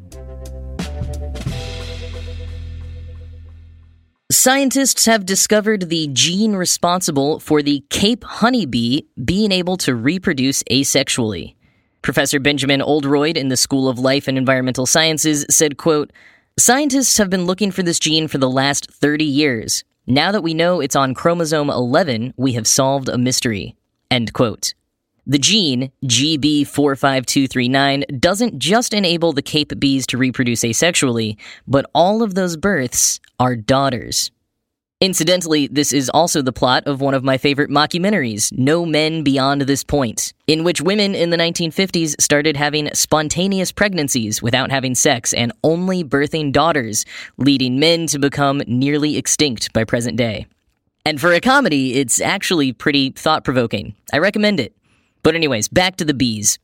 Scientists 4.31 5.05
have 5.05 5.25
discovered 5.25 5.89
the 5.89 6.09
gene 6.11 6.53
responsible 6.53 7.39
for 7.39 7.61
the 7.61 7.83
Cape 7.89 8.23
honeybee 8.23 9.03
being 9.23 9.51
able 9.51 9.77
to 9.77 9.95
reproduce 9.95 10.63
asexually. 10.63 11.55
Professor 12.01 12.39
Benjamin 12.39 12.81
Oldroyd 12.81 13.37
in 13.37 13.47
the 13.47 13.55
School 13.55 13.87
of 13.87 13.99
Life 13.99 14.27
and 14.27 14.37
Environmental 14.37 14.85
Sciences 14.85 15.45
said, 15.49 15.77
quote, 15.77 16.11
Scientists 16.59 17.17
have 17.17 17.31
been 17.31 17.47
looking 17.47 17.71
for 17.71 17.81
this 17.81 17.97
gene 17.97 18.27
for 18.27 18.37
the 18.37 18.47
last 18.47 18.91
30 18.91 19.25
years. 19.25 19.83
Now 20.05 20.31
that 20.31 20.43
we 20.43 20.53
know 20.53 20.81
it's 20.81 20.95
on 20.95 21.15
chromosome 21.15 21.71
11, 21.71 22.35
we 22.37 22.53
have 22.53 22.67
solved 22.67 23.09
a 23.09 23.17
mystery. 23.17 23.75
End 24.11 24.33
quote. 24.33 24.75
The 25.25 25.39
gene, 25.39 25.91
GB45239, 26.05 28.19
doesn't 28.19 28.59
just 28.59 28.93
enable 28.93 29.33
the 29.33 29.41
Cape 29.41 29.79
bees 29.79 30.05
to 30.05 30.19
reproduce 30.19 30.61
asexually, 30.61 31.37
but 31.67 31.89
all 31.95 32.21
of 32.21 32.35
those 32.35 32.55
births 32.55 33.19
are 33.39 33.55
daughters. 33.55 34.29
Incidentally, 35.03 35.67
this 35.67 35.91
is 35.91 36.09
also 36.13 36.41
the 36.41 36.53
plot 36.53 36.87
of 36.87 37.01
one 37.01 37.13
of 37.13 37.25
my 37.25 37.37
favorite 37.37 37.69
mockumentaries, 37.69 38.57
No 38.57 38.85
Men 38.85 39.21
Beyond 39.21 39.63
This 39.63 39.83
Point, 39.83 40.31
in 40.47 40.63
which 40.63 40.79
women 40.79 41.13
in 41.13 41.29
the 41.29 41.35
1950s 41.35 42.15
started 42.21 42.55
having 42.55 42.89
spontaneous 42.93 43.73
pregnancies 43.73 44.41
without 44.41 44.71
having 44.71 44.95
sex 44.95 45.33
and 45.33 45.51
only 45.61 46.05
birthing 46.05 46.53
daughters, 46.53 47.03
leading 47.35 47.81
men 47.81 48.07
to 48.07 48.17
become 48.17 48.61
nearly 48.65 49.17
extinct 49.17 49.73
by 49.73 49.83
present 49.83 50.15
day. 50.15 50.45
And 51.05 51.19
for 51.19 51.33
a 51.33 51.41
comedy, 51.41 51.95
it's 51.95 52.21
actually 52.21 52.71
pretty 52.71 53.09
thought 53.09 53.43
provoking. 53.43 53.95
I 54.13 54.19
recommend 54.19 54.61
it. 54.61 54.73
But, 55.21 55.35
anyways, 55.35 55.67
back 55.67 55.97
to 55.97 56.05
the 56.05 56.13
bees. 56.13 56.59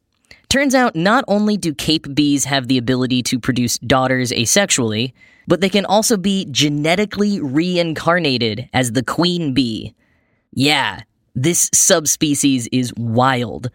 Turns 0.47 0.73
out 0.73 0.95
not 0.95 1.25
only 1.27 1.57
do 1.57 1.73
Cape 1.73 2.15
bees 2.15 2.45
have 2.45 2.69
the 2.69 2.77
ability 2.77 3.21
to 3.23 3.37
produce 3.37 3.77
daughters 3.79 4.31
asexually, 4.31 5.11
but 5.49 5.61
they 5.61 5.69
can 5.69 5.83
also 5.83 6.15
be 6.15 6.45
genetically 6.51 7.41
reincarnated 7.41 8.69
as 8.71 8.91
the 8.91 9.03
queen 9.03 9.51
bee. 9.51 9.95
Yeah, 10.53 11.01
this 11.33 11.71
subspecies 11.73 12.69
is 12.71 12.93
wild. 12.95 13.71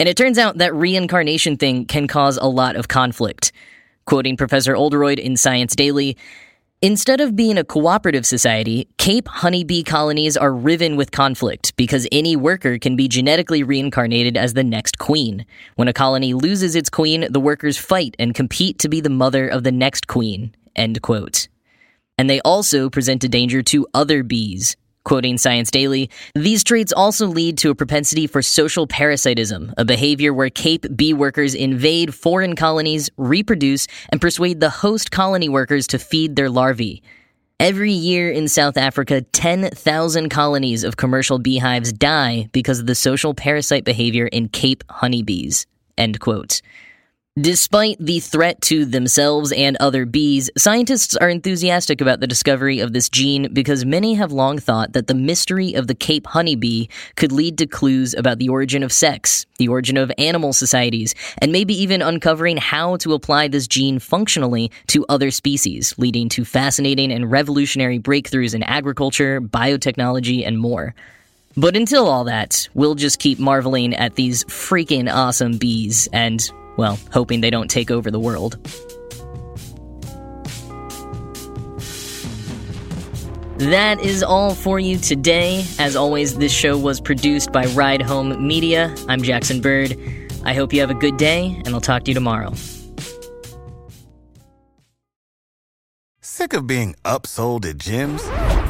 And 0.00 0.08
it 0.08 0.16
turns 0.16 0.38
out 0.38 0.56
that 0.56 0.74
reincarnation 0.74 1.58
thing 1.58 1.84
can 1.84 2.08
cause 2.08 2.38
a 2.38 2.46
lot 2.46 2.76
of 2.76 2.88
conflict. 2.88 3.52
Quoting 4.06 4.38
Professor 4.38 4.74
Oldroyd 4.74 5.18
in 5.18 5.36
Science 5.36 5.76
Daily, 5.76 6.16
Instead 6.80 7.20
of 7.20 7.34
being 7.34 7.58
a 7.58 7.64
cooperative 7.64 8.24
society, 8.24 8.86
Cape 8.98 9.26
honeybee 9.26 9.82
colonies 9.82 10.36
are 10.36 10.54
riven 10.54 10.94
with 10.94 11.10
conflict 11.10 11.76
because 11.76 12.06
any 12.12 12.36
worker 12.36 12.78
can 12.78 12.94
be 12.94 13.08
genetically 13.08 13.64
reincarnated 13.64 14.36
as 14.36 14.54
the 14.54 14.62
next 14.62 14.96
queen. 14.96 15.44
When 15.74 15.88
a 15.88 15.92
colony 15.92 16.34
loses 16.34 16.76
its 16.76 16.88
queen, 16.88 17.26
the 17.30 17.40
workers 17.40 17.76
fight 17.76 18.14
and 18.20 18.32
compete 18.32 18.78
to 18.78 18.88
be 18.88 19.00
the 19.00 19.10
mother 19.10 19.48
of 19.48 19.64
the 19.64 19.72
next 19.72 20.06
queen. 20.06 20.54
End 20.78 21.02
quote. 21.02 21.48
And 22.16 22.30
they 22.30 22.40
also 22.40 22.88
present 22.88 23.24
a 23.24 23.28
danger 23.28 23.62
to 23.64 23.86
other 23.92 24.22
bees. 24.22 24.76
Quoting 25.04 25.38
Science 25.38 25.70
Daily, 25.70 26.10
these 26.34 26.62
traits 26.62 26.92
also 26.92 27.26
lead 27.26 27.58
to 27.58 27.70
a 27.70 27.74
propensity 27.74 28.26
for 28.26 28.42
social 28.42 28.86
parasitism, 28.86 29.72
a 29.76 29.84
behavior 29.84 30.32
where 30.34 30.50
Cape 30.50 30.86
bee 30.94 31.14
workers 31.14 31.54
invade 31.54 32.14
foreign 32.14 32.54
colonies, 32.54 33.10
reproduce, 33.16 33.86
and 34.10 34.20
persuade 34.20 34.60
the 34.60 34.70
host 34.70 35.10
colony 35.10 35.48
workers 35.48 35.86
to 35.88 35.98
feed 35.98 36.36
their 36.36 36.50
larvae. 36.50 37.02
Every 37.58 37.92
year 37.92 38.30
in 38.30 38.46
South 38.46 38.76
Africa, 38.76 39.22
10,000 39.22 40.28
colonies 40.28 40.84
of 40.84 40.96
commercial 40.96 41.38
beehives 41.38 41.92
die 41.92 42.48
because 42.52 42.78
of 42.78 42.86
the 42.86 42.94
social 42.94 43.34
parasite 43.34 43.84
behavior 43.84 44.26
in 44.26 44.48
Cape 44.48 44.84
honeybees. 44.88 45.66
End 45.96 46.20
quote. 46.20 46.60
Despite 47.40 47.98
the 48.00 48.18
threat 48.18 48.60
to 48.62 48.84
themselves 48.84 49.52
and 49.52 49.76
other 49.78 50.06
bees, 50.06 50.50
scientists 50.56 51.14
are 51.14 51.28
enthusiastic 51.28 52.00
about 52.00 52.18
the 52.18 52.26
discovery 52.26 52.80
of 52.80 52.94
this 52.94 53.08
gene 53.08 53.52
because 53.52 53.84
many 53.84 54.14
have 54.14 54.32
long 54.32 54.58
thought 54.58 54.94
that 54.94 55.06
the 55.06 55.14
mystery 55.14 55.74
of 55.74 55.86
the 55.86 55.94
Cape 55.94 56.26
honeybee 56.26 56.86
could 57.14 57.30
lead 57.30 57.58
to 57.58 57.66
clues 57.66 58.12
about 58.14 58.38
the 58.38 58.48
origin 58.48 58.82
of 58.82 58.92
sex, 58.92 59.46
the 59.58 59.68
origin 59.68 59.96
of 59.96 60.10
animal 60.18 60.52
societies, 60.52 61.14
and 61.36 61.52
maybe 61.52 61.74
even 61.74 62.02
uncovering 62.02 62.56
how 62.56 62.96
to 62.96 63.12
apply 63.12 63.46
this 63.46 63.68
gene 63.68 64.00
functionally 64.00 64.72
to 64.88 65.06
other 65.08 65.30
species, 65.30 65.94
leading 65.96 66.28
to 66.30 66.44
fascinating 66.44 67.12
and 67.12 67.30
revolutionary 67.30 68.00
breakthroughs 68.00 68.54
in 68.54 68.64
agriculture, 68.64 69.40
biotechnology, 69.40 70.44
and 70.44 70.58
more. 70.58 70.94
But 71.56 71.76
until 71.76 72.08
all 72.08 72.24
that, 72.24 72.68
we'll 72.74 72.94
just 72.94 73.18
keep 73.18 73.38
marveling 73.38 73.94
at 73.94 74.14
these 74.14 74.44
freaking 74.44 75.12
awesome 75.12 75.58
bees 75.58 76.08
and, 76.12 76.40
well, 76.78 76.98
hoping 77.12 77.40
they 77.40 77.50
don't 77.50 77.68
take 77.68 77.90
over 77.90 78.10
the 78.10 78.20
world. 78.20 78.56
That 83.58 84.00
is 84.00 84.22
all 84.22 84.54
for 84.54 84.78
you 84.78 84.96
today. 84.98 85.64
As 85.80 85.96
always, 85.96 86.38
this 86.38 86.52
show 86.52 86.78
was 86.78 87.00
produced 87.00 87.50
by 87.50 87.66
Ride 87.66 88.00
Home 88.00 88.46
Media. 88.46 88.94
I'm 89.08 89.20
Jackson 89.20 89.60
Bird. 89.60 89.96
I 90.44 90.54
hope 90.54 90.72
you 90.72 90.78
have 90.80 90.90
a 90.90 90.94
good 90.94 91.16
day, 91.16 91.60
and 91.66 91.74
I'll 91.74 91.80
talk 91.80 92.04
to 92.04 92.12
you 92.12 92.14
tomorrow. 92.14 92.54
Sick 96.20 96.52
of 96.52 96.68
being 96.68 96.94
upsold 97.04 97.68
at 97.68 97.78
gyms? 97.78 98.57